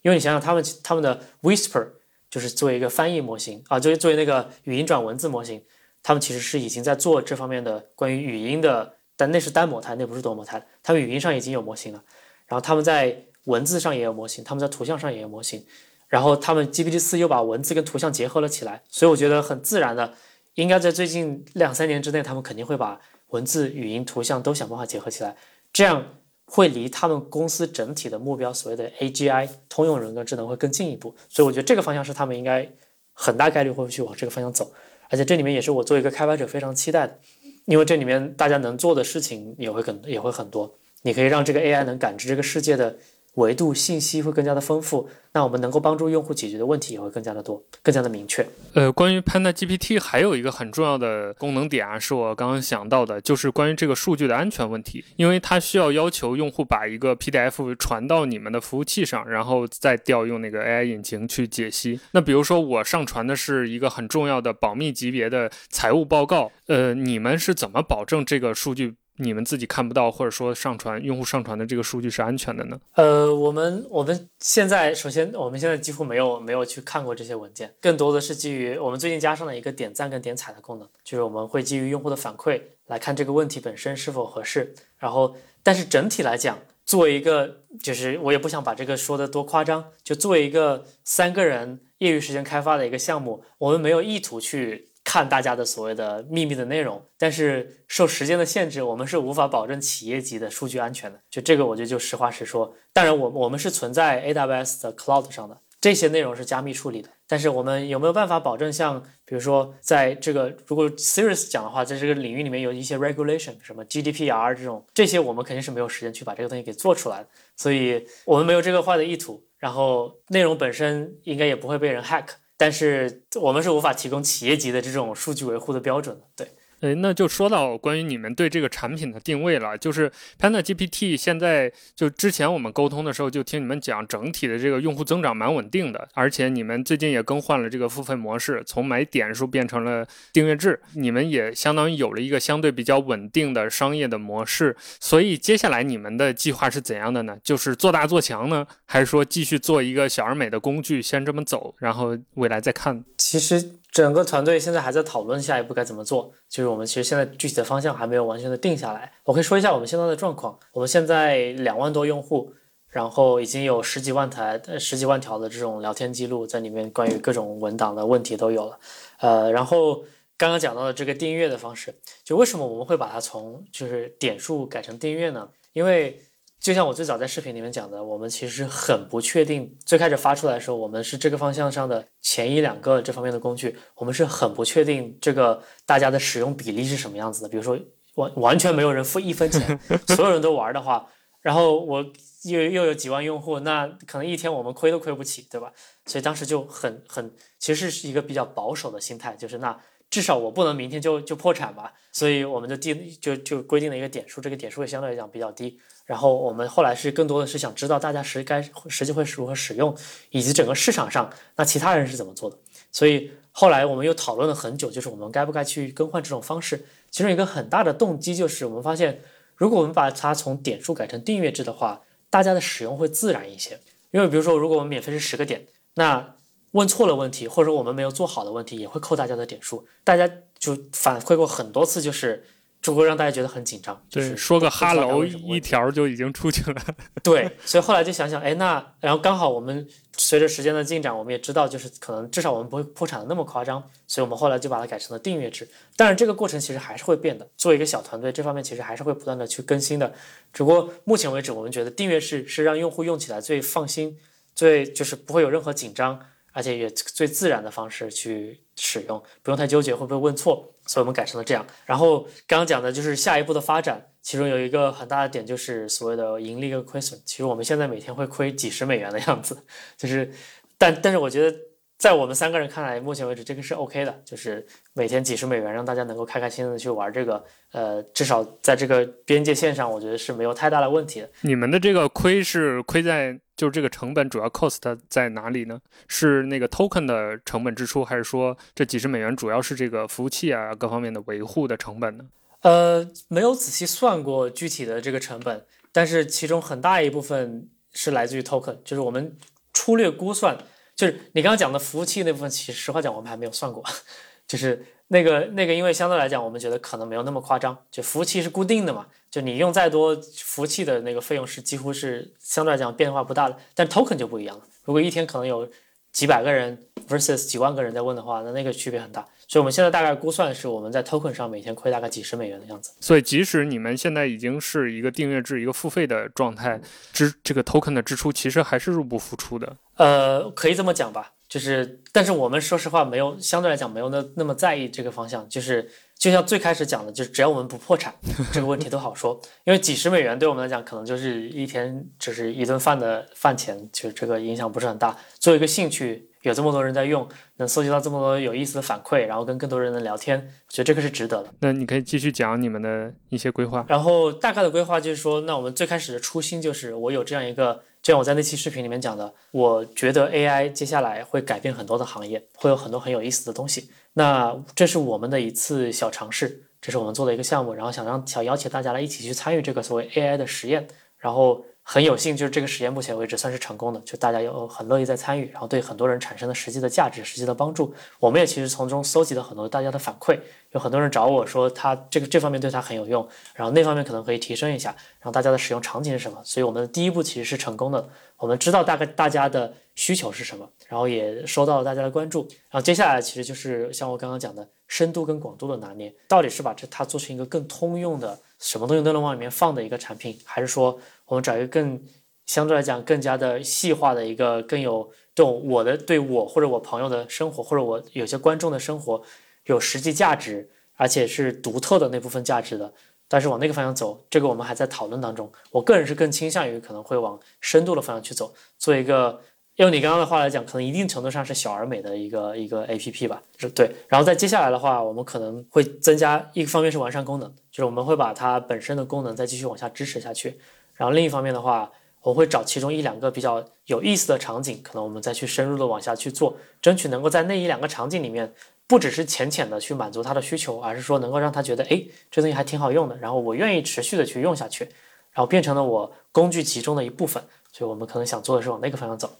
[0.02, 1.88] 因为你想想，他们他们的 Whisper
[2.30, 5.60] 就是作为一个翻译模型啊，作为作为那个语音转文字模型，
[6.02, 12.02] 他们其实是已经在做这方面的关于语音的，但那是单模态，那不是多模态，他们语音上已经有模型了，
[12.46, 13.24] 然后他们在。
[13.50, 15.64] 文字上也有模型，他们在图像上也有模型，
[16.06, 20.14] 然后他们 GPT 四又把文字跟图像结合了起来，所以我觉得很自然的，
[20.54, 25.36] 应该在最近两三年之内，他们肯定会把文字、语音、图像都想办法结合起来。
[25.72, 26.04] 这样
[26.46, 31.14] 会离他们公司整体的目标，所谓的 AGI 通用人工智能会更进一步。
[31.28, 32.68] 所以我觉得这个方向是他们应该
[33.12, 34.72] 很大概率会去往这个方向走，
[35.10, 37.18] 而且这里面也是我作为一个开发者非常期待的，
[37.66, 42.96] 因为这里面大家能做的事情也会更也会很多，你可以让这个 AI 能感知这个世界的。
[43.34, 48.44] 维度信息会更加的丰富，那我们能够帮助用户解决的问题也会更加的多，更加的明确。
[48.74, 62.00] 呃，关于 Panda GPT 还有一个很重要的功能点啊，是我刚刚想到的，就是关于这个数据的安全问题，因为它需要要求用户把一个 PDF 传到你们的服务器上，然后再调用那个 AI 引擎去解析。
[62.10, 68.96] 那比如说我上传的是一个很重要的保密级别的财务报告，呃，你们是怎么保证这个数据？
[69.20, 72.80] 你们自己看不到，或者说上传用户上传的这个数据是安全的呢？
[72.94, 84.74] 呃，我们我们现在首先我们现在几乎没有没有去看过这些文件，更多的是基于我们最近加上了一个点赞跟点踩的功能，就是我们会基于用户的反馈来看这个问题本身是否合适。
[84.98, 94.89] 然后，但是整体来讲，作为一个就是我也不想把这个说的多夸张，就作为一个三个人业余时间开发的一个项目，我们没有意图去。
[95.10, 101.18] 看大家的所谓的秘密的内容，但是受时间的限制，我们是无法保证企业级的数据安全的。
[101.28, 102.72] 就这个，我觉得就实话实说。
[102.92, 107.08] 当然，我我们是存在 AWS 的 Cloud 上的，这些内容是加密处理的。
[107.26, 117.28] 但是我们有没有办法保证，像比如说在这个如果 serious 讲的话，在这个领域里面有一些 regulation，什么 GDPR 这种，这些我们肯定是没有时间去把这个东西给做出来的。
[117.56, 122.26] 所以我们没有这个坏的意图，然后内容本身应该也不会被人 hack。
[122.60, 126.59] 但是我们是无法提供企业级的这种数据维护的标准的，对。
[126.80, 129.76] 哎，那就说到关于你们对这个产品的定位了。
[129.76, 144.74] 就是 Panda GPT 现在就之前我们沟通的时候，就听你们讲，整体的这个用户增长蛮稳定的，而且你们最近也更换了这个付费模式，从买点数变成了订阅制，你们也相当于有了一个相对比较稳定的商业的模式。
[144.98, 147.36] 所以接下来你们的计划是怎样的呢？
[147.42, 153.04] 就是做大做强呢，还是说继续做一个小而美的工具，先这么走，然后未来再看？
[153.18, 153.79] 其实。
[153.92, 159.12] 整个团队现在还在讨论下一步该怎么做，就是我们其实现在具体的方向还没有完全的定下来。
[159.24, 162.54] 我可以说一下我们现在的状况，我们现在两万多用户，
[162.88, 168.78] 然后已经有十几万台、十几万条的这种聊天记录在里面，关于各种文档的问题都有了。
[169.18, 170.04] 呃，然后
[170.36, 175.48] 刚刚讲到的这个订阅的方式，就为什么我们会把它从就是点数改成订阅呢？
[175.72, 176.20] 因为
[176.60, 179.74] 就像我最早在视频里面讲的，我们其实很不确定。
[179.86, 187.48] 最开始发出来的时候，我们是这个方向上的前一两个这方面的工具，我们是很不确定这个大家的使用比例是什么样子的。
[187.48, 187.78] 比如说
[188.16, 191.08] 完完全没有人付一分钱， 所有人都玩的话，
[191.40, 192.04] 然后我
[192.44, 195.72] 又又有几万用户，那可能一天我们亏都亏不起，对吧？
[196.04, 199.74] 所以当时就很很，其实是一个比较保守的心态，就是那
[200.10, 201.94] 至少我不能明天就就破产吧。
[202.12, 205.78] 所以我们就定就就规定了一个点数，这个点数也相对来讲比较低。
[206.04, 209.96] 然后我们后来是更多的是想知道大家实该实际会是如何使用，
[210.30, 212.58] 以及整个市场上那其他人是怎么做的。
[212.90, 216.84] 所以后来我们又讨论了很久，就是我们该不该去更换这种方式。
[217.12, 219.20] 其中一个很大的动机就是我们发现，
[219.54, 223.78] 如果我们把它从点数改成订阅制的话，大家的使用会自然一些。
[224.10, 226.34] 因为比如说，如果我们免费是十个点，那
[226.72, 229.86] 问错了问题或者我们没有做好的问题，也会扣大家的点数。
[230.04, 232.44] 大家就反馈过很多次，就是。
[232.82, 236.82] 就会让大家觉得很紧张，就是，说个哈喽一条就已经出去了。
[237.22, 245.68] 对，所以后来就想想，哎，那然后刚好我们随着时间的进展，我们也知道，就是可能至少我们不会破产的那么夸张，所以我们后来就把它改成了订阅制。
[245.94, 247.46] 但是，这个过程其实还是会变的。
[247.58, 250.10] 作为一个小团队，这方面其实还是会不断的去更新的。
[250.50, 254.16] 只不过目前为止，我们觉得订阅制是让用户用起来最放心、
[254.54, 256.18] 最就是不会有任何紧张，
[256.52, 260.74] 而且也最自然的方式去使用，不用太纠结会不会问错。
[260.86, 261.64] 所以我们改成了这样。
[261.86, 267.20] 然后刚刚讲的就是下一步的发展，其中有一个很大的点就是所谓的盈利跟亏损。
[267.24, 269.56] 其实我们现在每天会亏几十美元的样子，
[269.96, 270.32] 就是，
[270.76, 271.56] 但但是我觉得
[271.96, 281.30] 在我们三个人看来，目前为止这个是 OK 的，就是每天几十美元让大家能够开开心心的去玩这个，呃，至少在这个边界线上，我觉得是没有太大的问题的。
[281.42, 283.38] 你们的这个亏是亏在？
[283.60, 284.78] 就是这个成本主要 cost
[285.10, 285.78] 在哪里呢？
[286.08, 292.24] 是那个 token 的成本支出，还是说这几十美元主要是这个服务器啊各方面的维护的成本呢？
[292.62, 299.36] 呃，没有仔细算过具体的这个成本，但是其中很大一部分是来自于 token，就是我们
[299.74, 300.56] 粗略估算，
[300.96, 303.84] 就是你刚刚讲的服务器那部分，其实实话讲我们还没有算过，
[304.48, 304.86] 就是。
[305.12, 307.76] 那个那个，因为相对来讲，我们觉得可能没有那么夸张。
[307.90, 313.56] 就服务器是固定的嘛，就你用再多服务器的那个费用是几乎是相对来讲变化不大的。
[313.74, 315.68] 但 token 就不一样了，如果一天可能有
[316.12, 319.26] 几百个人 versus 几万个人在问的话，那那个区别很大。
[319.48, 322.92] 所以我们现在大概估算是我们在 token 上每天亏大概几十美元的样子。
[323.00, 326.80] 所以即使你们现在已经是一个订阅制、一个付费的状态，
[327.12, 329.76] 支这个 token 的支出其实还是入不敷出的。
[329.96, 338.14] 呃，可以这么讲吧，就是但是我们说实话没有相对来讲没有那那么在意这个方向，就是就像最开始讲的，就是只要我们不破产，
[338.50, 339.38] 这个问题都好说。
[339.64, 345.14] 因为几十美元对我们来讲可能就是一天就是一顿饭的饭钱，其实这个影响不是很大。
[345.38, 346.28] 作为一个兴趣。
[346.42, 347.28] 有这么多人在用，
[347.58, 351.52] 能搜集到这么多有意思的反馈，然后跟更多人能聊天，我觉得这个是值得的。
[351.60, 353.84] 那你可以继续讲你们的一些规划。
[353.86, 363.90] 然后大概的规划就是说，那我们最开始的初心就是我有这样一个，就像我在那期视频里面讲的，我觉得 AI 接下来会改变很多的行业，会有很多很有意思的东西。
[364.14, 370.86] 那这是我们的一次小尝试，这是我们做的一个项目，然后想让想邀请大家来一起去参与这个所谓 AI 的实验，
[371.18, 371.64] 然后。
[371.92, 377.92] 很有幸，就是这个实验目前为止算是成功的，就大家有很乐意在参与，然后对很多人产生了实际的价值、实际的帮助。
[378.20, 380.38] 我们也其实从中搜集了很多大家的反馈，
[380.70, 386.40] 有很多人找我说他这个这方面对他很有用，然后那方面可能可以提升一下，然后大家的使用场景是什么？
[386.44, 401.00] 所以我们的第一步其实是成功的，我们知道大概大家的需求是什么，然后也收到了大家的关注，然后接下来其实就是像我刚刚讲的深度跟广度的拿捏，到底是把这它做成一个更通用的，什么东西都能往里面放的一个产品，还是说？
[401.26, 402.02] 我们找一个更
[402.46, 409.22] 相对来讲更加的细化的一个更有这种我的对我或者我朋友的生活或者我有些观众的生活
[409.66, 412.92] 有实际价值，而且是独特的那部分价值的，
[413.28, 415.52] 但是往那个方向走，这个我们还在讨论当中。
[415.70, 419.40] 我个人是更倾向于可能会往深度的方向去走，做一个
[419.80, 423.90] 用你刚刚的话来讲，可能一定程度上是小而美的一个一个 A P P 吧，是对。
[424.08, 430.58] 然后在接下来的话，我们可能会增加一个方面是完善功能，就是我们会把它本身的功能再继续往下支持下去。
[430.92, 438.52] 然后另一方面的话，我会找其中一两个比较有意思的场景，可能我们再去深入的往下去做，争取能够在那一两个场景里面，
[438.86, 444.84] 不只是浅浅的去满足他的需求，而是说能够让他觉得，哎，这东西还挺好用的，然后我愿意持续的去用下去，
[445.32, 447.42] 然后变成了我工具集中的一部分。
[447.72, 449.30] 所以我们可能想做的是往那个方向走。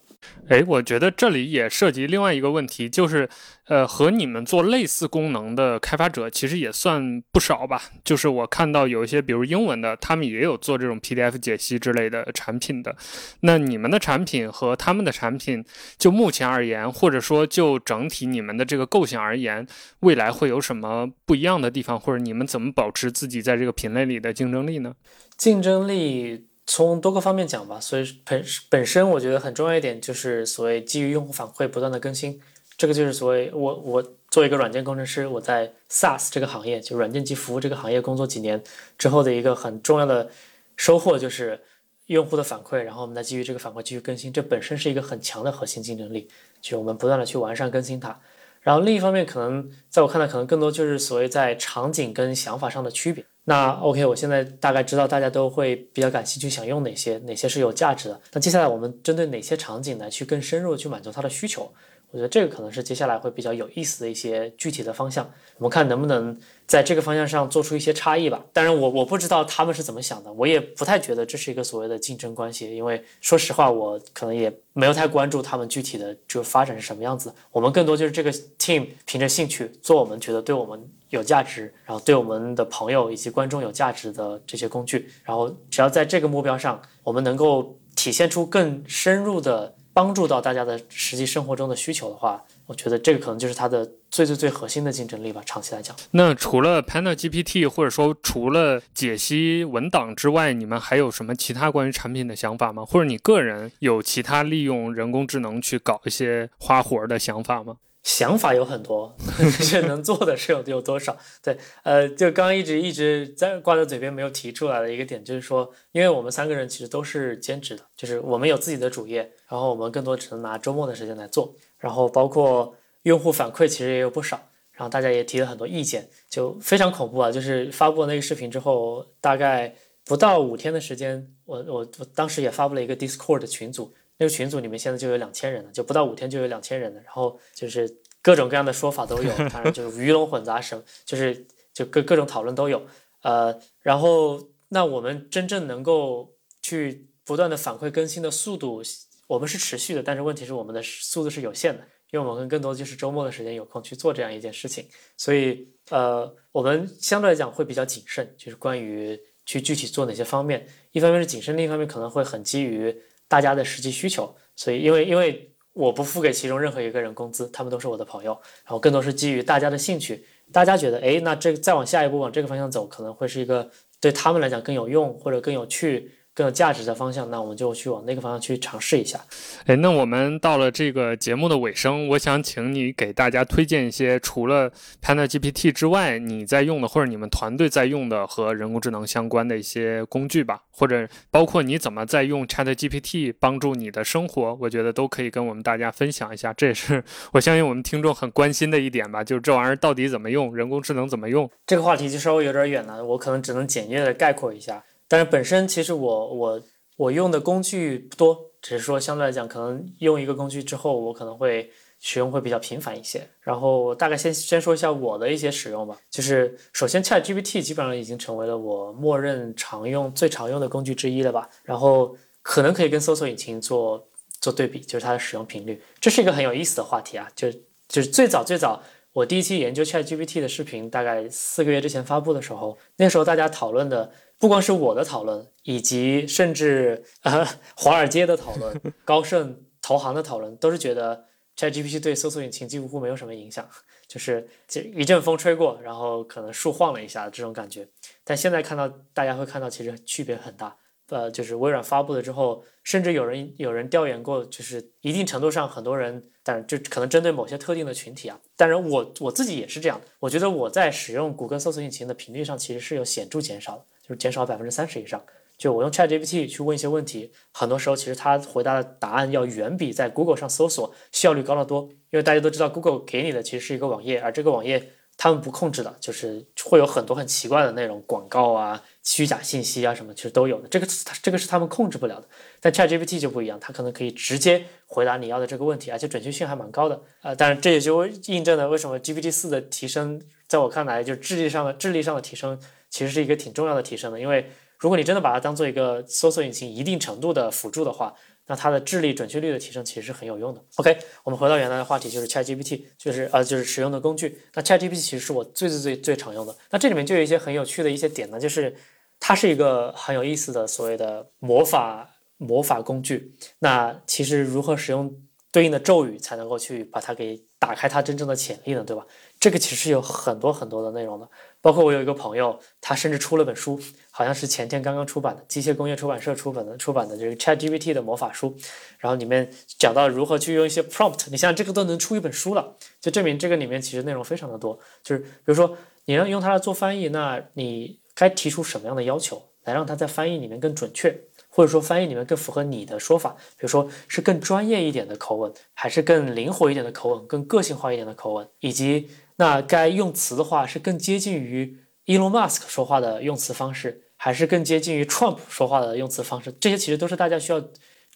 [0.48, 3.28] 哎，我觉得这里也涉及另外一个问题，就是，
[3.66, 7.82] 呃，和你们做类似功能的开发者其实也算不少吧。
[8.04, 12.94] 就是我看到有一些，比如英文的，他们也有做这种 PDF 解析之类的产品的。
[13.40, 15.64] 那你们的产品和他们的产品，
[15.96, 19.66] 就目前而言，或者说就整体你们的这个构想而言，
[20.00, 24.94] 未来会有什么不一样的地方，或者你们怎么保持自己在这个品类里的竞争力呢？
[25.36, 26.49] 竞争力。
[26.66, 32.40] 从多个方面讲吧，所以本本身我觉得很重要一点就是所谓基于用户反馈不断的更新，
[32.76, 38.62] 这个就是所谓我我作为一个软件工程师，我在 SaaS 这个行业就软件及服务这个行业工作几年
[38.96, 40.30] 之后的一个很重要的
[40.76, 41.60] 收获就是
[42.06, 46.28] 用户的反馈，然后我们再基于这个反馈继续更新，这本身是一个很强的核心竞争力，
[46.60, 48.20] 就我们不断的去完善更新它。
[48.60, 53.24] 然后另一方面可能在我看来可能更多就是所谓在场景跟想法上的区别。
[53.44, 58.20] 那 OK，我现在大概知道大家都会比较感兴趣，想用哪些，哪些是有价值的。
[58.32, 61.72] 那接下来我们针对哪些场景来去更深入的去满足他的需求？
[62.12, 65.30] 我觉得这个可能是接下来会比较有意思的一些具体的方向。
[65.58, 66.36] 我们看能不能
[66.66, 68.44] 在这个方向上做出一些差异吧。
[68.52, 77.32] 当然，我我不知道他们是怎么想的，我也不太觉得这是一个所谓的竞争关系，因为说实话，我可能也没有太关注他们具体的就发展是什么样子。
[77.52, 85.08] 我们更多就是这个 team 凭着兴趣做我们觉得对我们有价值，然后对我们的朋友以及观众有价值的这些工具。
[85.22, 89.76] 然后只要在这个目标上，我们能够体现出更深入的。
[89.92, 95.42] 帮助到大家的实际生活中的需求的话，我觉得这个可能就是它的最最最核心的竞争力吧。
[95.44, 102.84] 长期来讲，那除了 Panel GPT 或者说除了解析文档之外，你们还有什么其他关于产品的想法吗？
[102.84, 107.76] 或者你个人有其他利用人工智能去搞一些花活的想法吗？
[108.02, 109.14] 想法有很多，
[109.60, 111.16] 是能做的是有有多少？
[111.42, 127.30] 对，呃，就刚刚一直一直在挂在嘴边没有提出来的一个点，就是说，因为我们三个人其实都是兼职的，就是我们有自己的主业，然后我们更多只能拿周末的时间来做，然后包括用户反馈其实也有不少，然后大家也提了很多意见，就非常恐怖啊！
[127.30, 129.74] 就是发布那个视频之后，大概
[130.06, 133.92] 不到五天的时间，我我我当时也发布了一个 Discord 的群组。
[134.20, 137.90] 那个群组里面现在就有两千人了，就不到五天就有两千人了，然后就是
[138.20, 142.82] 各种各样的说法都有，当然就是鱼龙混杂，什么就是就各各种讨论都有，
[143.22, 148.82] 呃，然后那我们真正能够去不断的反馈更新的速度，
[149.26, 162.94] 我们是持续的，但是问题是我们的速度是有限的，因为我们更多就是周末的时间有空去做这样一件事情，所以呃，我们相对来讲会比较谨慎，就是关于去具体做哪些方面，一方面是谨慎，另一方面可能会很基于。
[163.30, 168.32] 大家的实际需求，所以因为因为我不付给其中任何一个人工资，他们都是我的朋友，
[168.64, 173.70] 然后更多是基于大家的兴趣，大家觉得，哎，那这再往下一步往这个方向走，可能会是一个
[174.00, 176.10] 对他们来讲更有用或者更有趣。
[176.34, 179.20] 更有价值的方向，那我们就去往那个方向去尝试一下。
[179.66, 184.70] 哎，那我们到了这个节目的尾声，我想请你给大家推荐一些除了
[185.02, 196.52] Panda GPT 之外，你在用的或者你们团队在用的和人工智能相关的一些工具吧，或者包括你怎么在用 Chat GPT 帮助你的生活，我觉得都可以跟我们大家分享一下。
[196.52, 197.02] 这也是
[197.32, 201.50] 我相信我们听众很关心的一点吧，就是这玩意儿到底怎么用，人工智能怎么用？
[201.66, 204.84] 这个话题就稍微有点远了，我可能只能简略的概括一下。
[205.10, 206.62] 但是本身其实我我
[206.96, 213.28] 我用的工具不多，只是说相对来讲，可能用一个工具之后，我可能会使用会比较频繁一些。
[213.40, 215.98] 然后大概先先说一下我的一些使用吧。
[216.08, 221.50] 就是首先，ChatGPT 基本上已经成为了我默认常用最常用的工具之一了吧。
[221.64, 224.06] 然后可能可以跟搜索引擎做
[224.40, 225.82] 做对比，就是它的使用频率。
[225.98, 227.28] 这是一个很有意思的话题啊。
[227.34, 227.50] 就
[227.88, 228.80] 就是最早最早
[229.12, 234.12] 我第一期研究 ChatGPT 的视频，大概四个月之前发布的时候，那时候大家讨论的。
[234.40, 241.26] 不光是我的讨论，以及甚至呃华尔街的讨论、 高盛投行的讨论，都是觉得
[241.58, 243.68] ChatGPT 对搜索引擎几乎没有什么影响，
[244.08, 247.86] 就是这一阵风吹过，然后可能树晃了一下这种感觉。
[248.24, 250.74] 但现在看到大家会看到，其实区别很大。
[251.10, 258.40] 呃，就是微软发布了之后，甚至有人有人调研过，就是一定程度上很多人，但就可能针对某些特定的群体啊。
[258.56, 263.84] 当然，我我自己也是这样，我觉得我在使用谷歌搜索引擎的频率上其实是有显著减少的。
[264.10, 265.22] 就减少百分之三十以上。
[265.56, 271.88] 就我用 ChatGPT 去问一些问题，很多时候其实它回答的答案要远比在 Google 上搜索效率高得多。
[272.10, 280.68] 因为大家都知道，Google 给你的其实是一个网页，而这个网页他们不控制的，就是会有很多很奇怪的内容、广告啊、虚假信息啊什么，其实都有的。
[280.68, 280.86] 这个
[281.22, 282.26] 这个是他们控制不了的。
[282.58, 287.02] 但 ChatGPT 就不一样，它可能可以直接回答你要的这个问题，而且准确性还蛮高的。
[287.20, 292.58] 呃，当然这也就印证了为什么 GPT 四的提升，在我看来，就智力上的智力上的提升。
[292.90, 298.14] 其实是一个挺重要的提升的，因为如果你真的把它当做一个搜索引擎一定程度的辅助的话，
[298.46, 300.60] 那它的智力准确率的提升其实是很有用的。
[300.76, 304.40] OK，我们回到原来的话题，就是 ChatGPT，就是呃就是使用的工具。
[304.54, 306.56] 那 ChatGPT 其实是我最最最最常用的。
[306.70, 308.74] 那这里面就有一些很有趣的一些点呢，就是
[309.20, 313.36] 它是一个很有意思的所谓的魔法魔法工具。
[313.60, 315.14] 那其实如何使用
[315.52, 318.82] 对应的咒语才能够去把它给打开它真正的潜力呢？
[318.82, 319.06] 对吧？
[319.40, 321.26] 这个其实是有很多很多的内容的，
[321.62, 323.80] 包括我有一个朋友，他甚至出了本书，
[324.10, 328.54] 好像是前天刚刚出版的，机械工业出版社出版的出版的这个 ChatGPT 的魔法书，
[328.98, 334.78] 然后里面讲到如何去用一些 prompt，你像这个都能出一本书了，就证明这个里面其实内容非常的多。
[335.02, 335.74] 就是比如说
[336.04, 341.18] 你要用它来做翻译，那你该提出什么样的要求，来让它在翻译里面更准确，
[341.48, 349.08] 或者说翻译里面更符合你的说法，比如说是更专业一点的口吻，还是更灵活一点的口吻，更个性化一点的口吻，以及。
[349.40, 356.52] 那该用词的话是更接近于 Elon Musk 说话的用词方式，还是更接近于 Trump 说话的用词方式？
[356.60, 357.58] 这些其实都是大家需要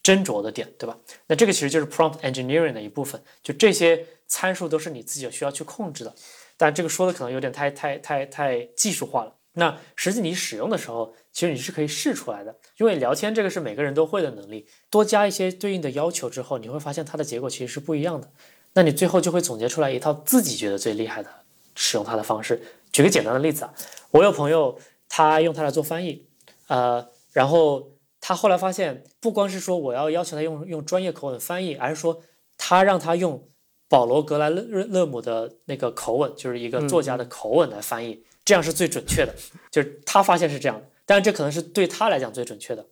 [0.03, 0.99] 斟酌的点，对吧？
[1.25, 6.13] 那这个其实就是 prompt engineering 的一部分，就这些参数都是你自己需要去控制的。
[6.57, 9.33] 但这个说的可能有点太太太太技术化了。
[9.53, 18.29] 那实际你使用的时候，其实你是可以试出来的，因为聊天这个是每个人都会的能力，多加一些对应的要求之后，你会发现它的结果其实是不一样的。
[18.75, 21.29] 那你最后就会总结出来一套自己觉得最厉害的
[21.73, 22.61] 使用它的方式。
[22.91, 23.73] 举个简单的例子啊，
[24.11, 24.77] 我有朋友
[25.09, 26.25] 他用它来做翻译，
[26.67, 32.21] 呃，然后他后来发现，不光是说我要要求他用用专业口吻翻译，而是说
[32.57, 33.47] 他让他用
[33.87, 39.33] 保罗格莱勒勒姆的那个口吻，就是一个作家的口吻来翻译，这样是最准确的。
[39.71, 42.85] 就是他发现是这样的，但是这可能是对他来讲最准确的。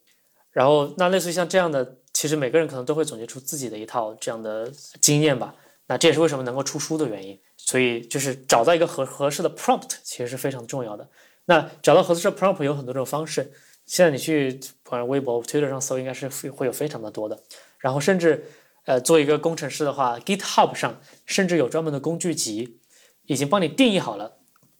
[0.51, 4.71] 然后那类似于像这样的，其实每个人可能都会总结出自己的一套这样的
[5.01, 5.55] 经验吧。
[5.88, 11.09] 那这也是为什么能够出书的原因，所以就是找到一个合合适的 prompt 其实是非常重要的。
[11.45, 13.51] 那找到合适的 prompt 有很多种方式，
[13.86, 17.43] 现在你去不管微博、Twitter 上搜，应该是会会有非常的多的。
[17.79, 18.45] 然后甚至
[18.86, 22.79] 呃做一个工程师的话，GitHub 上甚至有专门的工具集，
[23.25, 24.38] 已经帮你定义好了，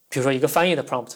[0.08, 1.16] 比如说一个翻译的 prompt，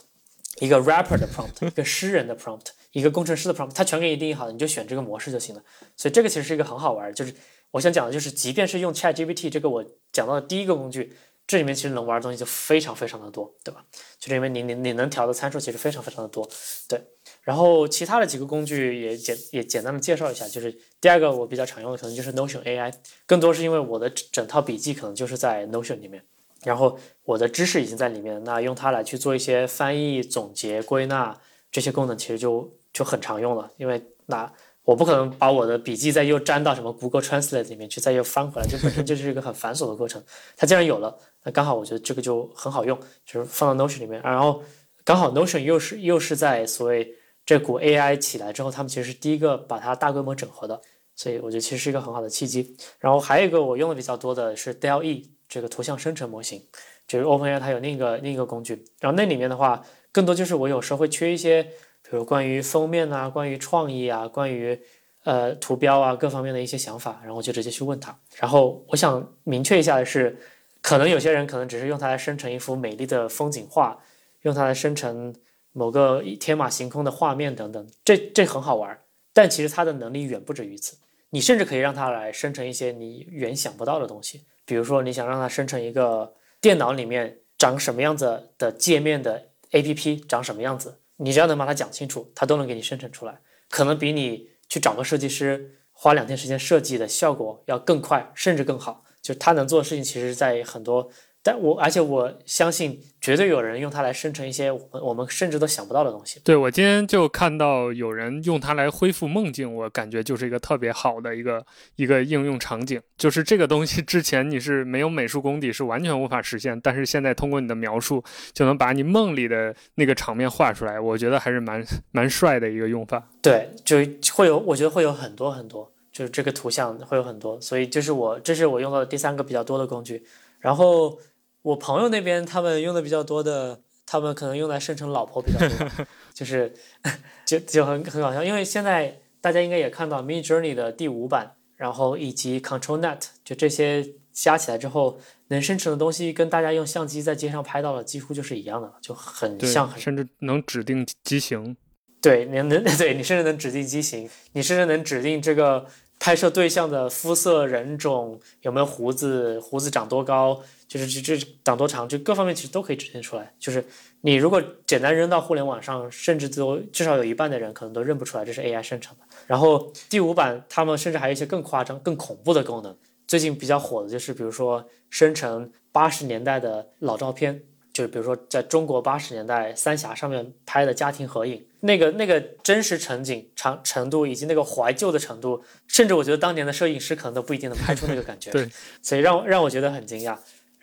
[0.59, 5.63] 一个 rapper 的 prompt，一个诗人的 prompt，一个工程师的 prompt，它全给你定义好了，你就选这个模式就行了。
[5.95, 7.33] 所以这个其实是一个很好玩，就是。
[7.71, 11.13] 我想讲的就是，即便是用 ChatGPT 这个我讲到的第一个工具，
[11.45, 13.85] 这里面其实能玩的东西就非常非常的多，对吧？
[14.17, 16.49] 就是因为你你你能调的参数其实非常非常的多，
[16.87, 17.01] 对。
[17.41, 22.93] 然后其他的几个工具也简也简单的介绍一下，就是第二个我比较常用的可能就是 Notion AI，
[23.25, 26.23] 更多是因为我的整套笔记可能就是在 Notion 里面，
[26.63, 31.39] 然后我的知识已经在里面，那用它来去做一些翻译、总结、归纳
[31.71, 34.51] 这些功能，其实就就很常用了，因为那。
[34.87, 40.23] 我不可能把我的笔记再又粘到什么 Google Translate 里面去，再又翻回来，这本身就是一个很繁琐的过程。
[40.55, 41.13] 它既然有了，
[41.43, 44.63] 那刚好我觉得这个就很好用，就是放到 Notion 里面，然后
[45.03, 47.15] 刚好 Notion 又是又是在所谓
[47.45, 50.79] 这股 AI 起来之后，他们其实是第一个把它大规模整合的，
[51.17, 52.77] 所以我觉得其实是一个很好的契机。
[53.01, 56.63] 然后还有一个我用的比较多的是 DALL-E 这个图像生成模型，
[57.05, 59.83] 就是 OpenAI 它有另一个另一个工具，然后那里面的话，
[60.13, 61.69] 更多就是我有时候会缺一些。
[62.09, 64.79] 比如关于封面啊，关于创意啊，关于
[65.23, 68.17] 呃图标啊各方面的一些想法，然后就直接去问他。
[68.37, 70.37] 然后我想明确一下的是，
[70.81, 73.99] 可能有些人可能只是用它来生成一幅美丽的风景画，
[74.43, 75.35] 用它来生成
[75.73, 78.97] 某个天马行空的画面等等，这这很好玩。
[79.33, 80.97] 但其实它的能力远不止于此。
[81.31, 84.45] 你甚至可以让它来生成一些你原想不到的东西。
[84.65, 90.99] 比如说，你想让它生成一个电脑里面长什么样子的界面的 APP 长什么样子。
[91.17, 99.03] 你只要能把它讲清楚，它都能给你生成出来，可能比你去找个设计师花两天时间设计的效果要更快，甚至更好。
[99.21, 101.09] 就他能做的事情，其实在很多。
[101.47, 106.41] 但我而且我相信，绝对有人用它来生成一些我们我们甚至都想不到的东西。
[106.43, 113.01] 对我今天就看到有人用它来恢复梦境，我感觉就是一个特别好的一个一个应用场景。
[113.15, 118.21] 就是这个东西之前你是没有美术功底，是完全无法实现，但是现在通过你的描述，
[118.51, 120.99] 就能把你梦里的那个场面画出来。
[120.99, 121.81] 我觉得还是蛮
[122.11, 123.25] 蛮帅的一个用法。
[123.41, 123.95] 对，就
[124.33, 130.25] 会有，我觉得会有很多很多，就是这个图像会有很多，所以这是我这是我用到的第三个比较多的工具，
[130.59, 131.17] 然后。
[131.61, 135.89] 我朋友那边他们用的比较多的，他们可能用来生成老婆比较多，
[136.33, 136.73] 就是
[137.45, 151.75] 就就很很搞笑，因为现在大家应该也看到 Mid Journey 的第五版，然后以及 Control Net，就这些加起来之后，能生成的东西跟大家用相机在街上拍到的几乎就是一样的，就很像，甚至能指定机型。
[152.21, 155.85] 对，你能 对你甚至能指定机型，你甚至能指定这个
[156.19, 160.61] 拍摄对象的肤色、人种有没有胡子，胡子长多高。
[160.87, 163.53] 就是这这长多长，就各方面其实都可以体现出来。
[163.59, 163.83] 就是
[164.21, 169.25] 你如果简单扔到互联网上，甚至都至少有一半的人可能都认不出来这是 AI 生成的。
[169.45, 172.95] 然后第五版他们甚至还有一些更夸张、更恐怖的功能。
[173.27, 177.61] 最近比较火的就是，比如说生成八十年代的老照片，
[177.91, 188.49] 就是比如说在中国八十年代三峡上面拍的家庭合影，那个那个真实场景长程度以及那个怀旧的程度，甚至我觉得当年的摄影师可能都不一定能拍出那个感觉。
[188.55, 188.69] 对，
[189.01, 190.37] 所以让让我觉得很惊讶。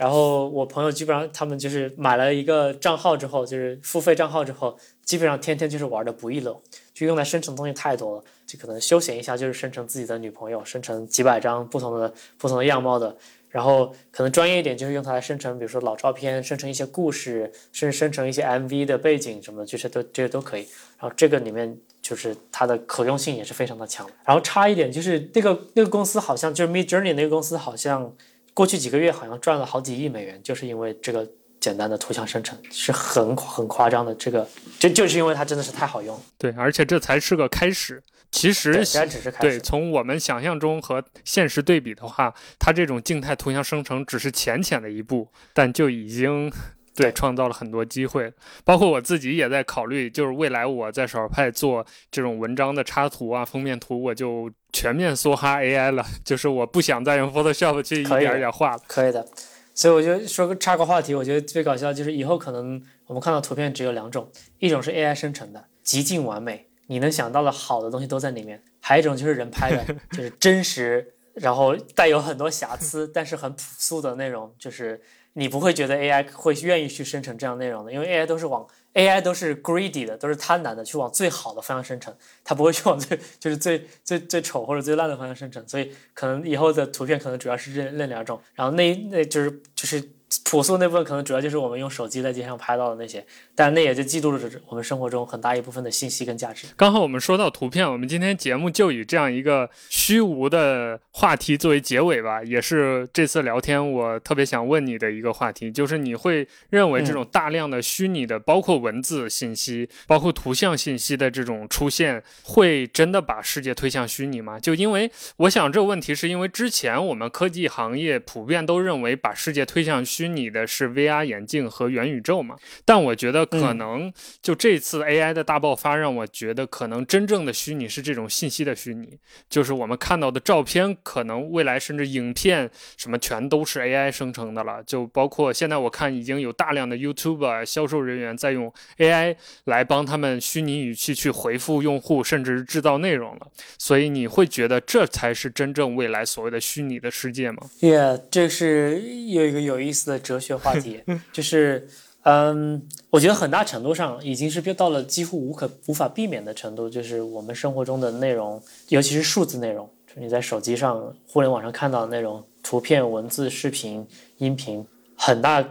[0.05, 13.17] 然后我朋友基本上他们就是买了一个账号之后，就是付费账号之后，基本上天天就是玩的不亦乐乎，就用来生成东西太多了，就可能休闲一下就是生成自己的女朋友，生成几百张不同的不同的样貌的，
[13.49, 20.69] 然后可能专业一点就是用它来生成，比如说老照片，生成一些故事，甚至生成一些 MV 的背景什么的，这些都这些都可以。
[20.99, 24.07] 然后这个里面就是它的可用性也是非常的强。
[24.23, 28.15] 然后差一点就是那个那个公司好像就是 Mid Journey 那个公司好像。
[28.55, 31.29] 过去几个月好像赚了好几亿美元，就是因为这个
[31.61, 34.15] 简单的图像生成是很很夸张的。
[34.15, 34.49] 这个
[34.79, 36.19] 这就是因为它真的是太好用。
[36.39, 38.03] 对，而且这才是个开始。
[38.31, 38.85] 其实只
[39.21, 39.59] 是开始。
[39.59, 46.51] 对，从我们想象中和现实对比的话，它这种静态图像生成只是浅浅的一步，但就已经。
[46.95, 48.33] 对，创造了很多机会，
[48.65, 58.83] 包括我自己也在考虑，就是未来我在少儿派做这种文章的插图啊、封面图，我就全面梭哈 AI 了， 就是我不想再用 Photoshop 去一点一点画了。
[58.87, 59.27] 可以的，
[59.75, 64.31] 所以我就说个插个话题，我觉得最搞笑就是以后可能我们看到图片只有两种，
[64.61, 69.85] 一种是 AI 生成的，极尽完美，你能想到的好的东西都在里面；还有一种就是人拍的，
[70.17, 75.03] 就是真实，然后带有很多瑕疵，但是很朴素的那种，就是。
[75.35, 90.03] 你不会觉得 AI 会愿意去生成这样内容的，因为 AI 都是往 AI 都是 greedy 的，都是贪婪的，去往最好的方向生成，它不会去往最就是最最最丑或者最烂的方向生成，所以可能以后的图片可能主要是这那两种，然后那那就是就是。
[90.45, 93.25] 朴素那部分可能主要就是我们用手机在街上拍到的那些，
[93.55, 96.67] 但那也就记录了我们生活中很大一部分的信息跟价值。
[96.77, 114.59] 刚好我们说到图片，我们今天节目就以这样一个虚无的话题作为结尾吧，也是这次聊天我特别想问你的一个话题，就是你会认为这种大量的虚拟的，包括文字信息、包括图像信息的这种出现，会真的把世界推向虚拟吗？
[114.59, 120.24] 就因为我想这个问题，是因为之前我们科技行业普遍都认为把世界推向虚。
[120.25, 122.57] 虚拟的是 VR 眼镜和元宇宙嘛。
[122.87, 124.11] 但我觉得可能
[124.41, 129.19] 就这次 AI 的大爆发，让我觉得可能真正的虚拟是这种信息的虚拟，
[129.51, 134.83] 就是我们看到的照片，可能未来甚至影片什么全都是 AI 生成的了。
[134.83, 143.49] 就包括现在我看已经有大量的 YouTube 销售人员在用 AI 来帮他们虚拟语气去回复用户，甚至制造内容了。
[143.79, 151.03] 所以你会觉得这才是真正未来所谓的虚拟的世界吗？Yeah，这是有一个有意思的哲学话题，
[151.33, 151.89] 就是。
[152.27, 158.59] 嗯，我觉得很大程度上已经是到了几乎无可无法避免的程度，就是我们生活中的内容，
[158.89, 164.07] 尤其是数字内容，就你在手机上、互联网上看到的内容，图片、文字、视频、
[164.39, 164.83] 音频，
[165.15, 165.63] 很大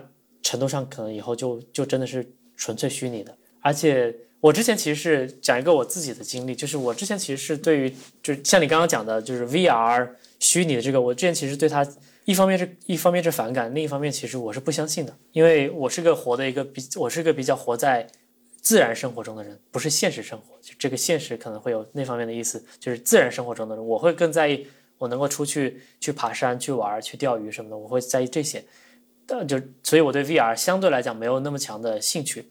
[0.44, 2.24] 程度上可能以后就就真的是
[2.56, 3.36] 纯粹虚拟的。
[3.60, 10.08] 而且我之前其实是讲一个我自己的经历，就是我之前其实是对于，就像你刚刚讲的，就是 VR
[10.38, 11.84] 虚拟的这个，我之前其实对它。
[12.26, 18.08] 一方面是一方面是反感，另一方面其实我是不相信的，因为我是个活的一个比我是个比较活在
[18.62, 20.56] 自然生活中的人，不是现实生活。
[20.62, 24.66] 就这个现实可能会有那方面的意思，就是自然生活中的人，我会更在意
[24.98, 28.64] 我能够出去去爬山、去玩、去钓鱼什么的，我会在意这些。
[29.26, 32.50] 但就所以我对 VR 相对来讲没有那么强的兴趣。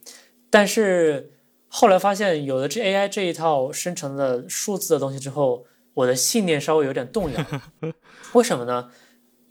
[0.50, 1.30] 但是
[1.68, 7.46] 后来发现有了这 AI 这一套生成的数字的东西之后，我的信念稍微有点动摇。
[8.34, 8.90] 为什么呢？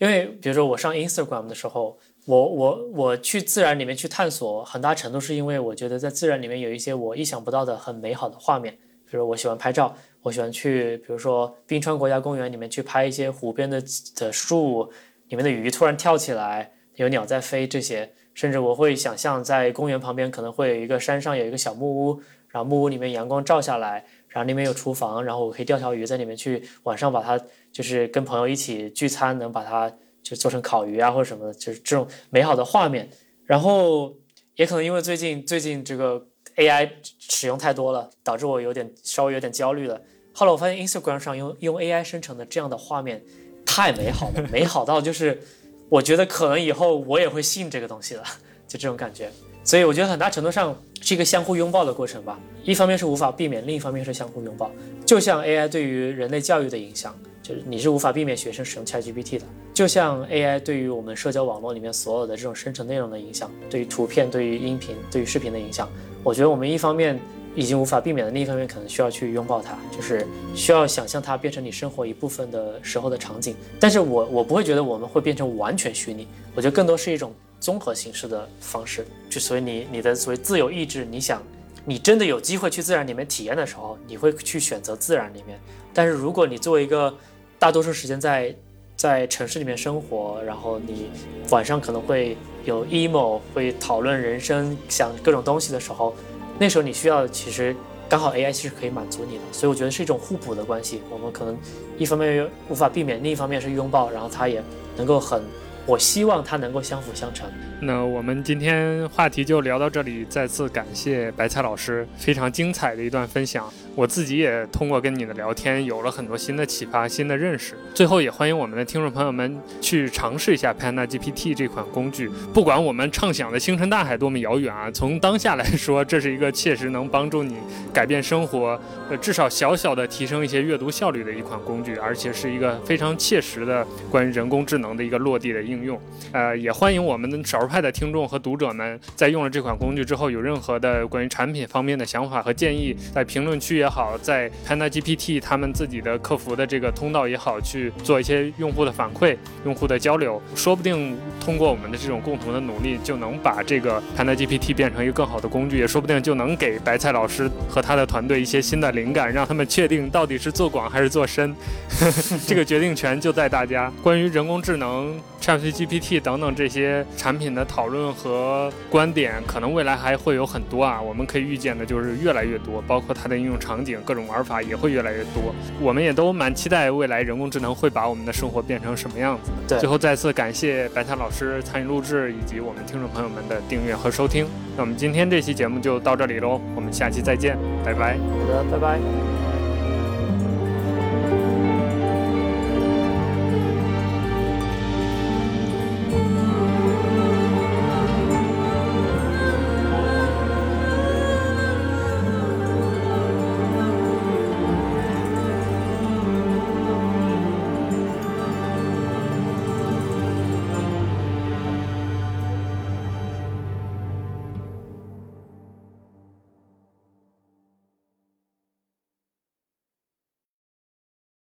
[0.02, 1.96] 因为比如说我上 Instagram 的时候，
[2.26, 8.76] 我我我去自然里面去探索，很大程度是因为我觉得在自然里面有一些我意想不到的很美好的画面。
[9.08, 13.80] 比如我喜欢拍照，我喜欢去，比如说冰川国家公园里面去拍一些湖边的
[14.16, 14.92] 的树，
[15.28, 18.12] 里面的鱼突然跳起来，有鸟在飞这些。
[18.34, 27.40] 甚至我会想象在公园旁边可能会有一个山上有一个小木屋，然后木屋里面阳光照下来，然后里面有厨房，然后我可以钓条鱼在里面去晚上把它。
[27.74, 29.90] 就是跟朋友一起聚餐，能把它
[30.22, 33.10] 就做成烤鱼啊，或者什么的，就是这种美好的画面。
[33.46, 34.14] 然后
[34.58, 36.22] 也可能因为最近最近这个
[36.58, 40.02] AI 使用太多了，导致我有点稍微有点焦虑了。
[40.34, 43.24] 后来我发现 Instagram 上用用 AI 生成的这样的画面
[43.66, 45.42] 太美好了，美好到就是
[45.88, 48.24] 我觉得可能以后我也会信这个东西了，
[48.68, 49.32] 就这种感觉。
[49.64, 52.40] 所以我觉得很大程度上是一个相互拥抱的过程吧。
[52.64, 54.72] 一方面是无法避免，另一方面是相互拥抱。
[55.06, 57.16] 就像 AI 对于人类教育的影响。
[57.44, 65.90] 就是你是无法避免学生使用 ChatGPT 的，就像 AI 对于我们社交网络里面所有的这种生成内容的影响，对于图片、对于音频、对于视频的影响，
[66.24, 67.20] 我觉得我们一方面
[67.56, 73.56] 已经无法避免的，另一方面可能需要去拥抱它，就是需要想象它变成你生活一部分的时候的场景。
[73.80, 79.04] 但是我我不会觉得我们会变成完全虚拟，我觉得更多是一种综合形式的方式。
[79.32, 81.42] 就所以你你的所谓自由意志，你想
[81.86, 85.58] 你真的有机会去自然里面体验的时候，你会去选择自然里面。
[85.94, 87.12] 但是如果你作为一个
[87.58, 88.54] 大多数时间在
[88.98, 91.10] 在城市里面生活，然后你
[91.50, 92.36] 晚上可能会
[92.66, 96.14] 有 emo，会讨论人生，想各种东西的时候，
[96.60, 97.76] 那时候你需要其实
[98.08, 101.02] 刚好 AI 其实可以满足你的，所以我觉得是一种互补的关系。
[101.10, 101.58] 我们可能
[101.98, 104.62] 一方面无法避免，另一方面是拥抱，然后它也
[104.98, 105.42] 能够很，
[105.86, 107.50] 我希望它能够相辅相成。
[107.80, 113.72] 那我们今天话题就聊到这里，再次感谢白菜老师非常精彩的一段分享。
[113.96, 117.76] 我自己也通过跟你的聊天，有了很多新的启发、新的认识。
[117.94, 122.30] 最后，也欢迎我们的听众朋友们去尝试一下 Panagpt 这款工具。
[122.54, 127.56] 不管我们畅想的星辰大海多么遥远啊，从当下来说，这是一个切实能帮助你
[127.94, 136.00] 改变生活，呃，至少小小的提升一些阅读效率的一款工具，而且是一个非常切实的关于人工智能的一个落地的应用。
[136.32, 143.81] 呃，也欢迎我们的少数派的听众和读者们，在用了这款工具之后，有任何的关于产品方面的想法和建议，在评论区。
[143.82, 149.36] 也好，在 Panagpt 他们自己的客服的这个通道也好，去做一些用户的反馈、
[149.66, 161.56] 用户的交流，说不定通过我们的这种共同的努力，就能把这个 Panagpt 变成一个更好的工具，也说不定就能给白菜老师和他的团队一些新的灵感，让他们确定到底是做广还是做深，
[162.48, 163.92] 这个决定权就在大家。
[164.04, 173.82] 关于人工智能、ChatGPT 等等这些产品的讨论和观点，可能未来还会有很多啊，我们可以预见的就是越来越多，包括它的应用场。
[173.82, 179.50] 景各种玩法也会越来越多，我们也都蛮期待未来人工智能会把我们的生活变成什么样子。
[179.68, 184.46] 对，最后再次感谢白塔老师参与录制，以及我们听众朋友们的订阅和收听。
[184.78, 188.20] 那我们今天这期节目就到这里喽，我们下期再见，拜拜。
[188.20, 189.61] 好的，拜拜。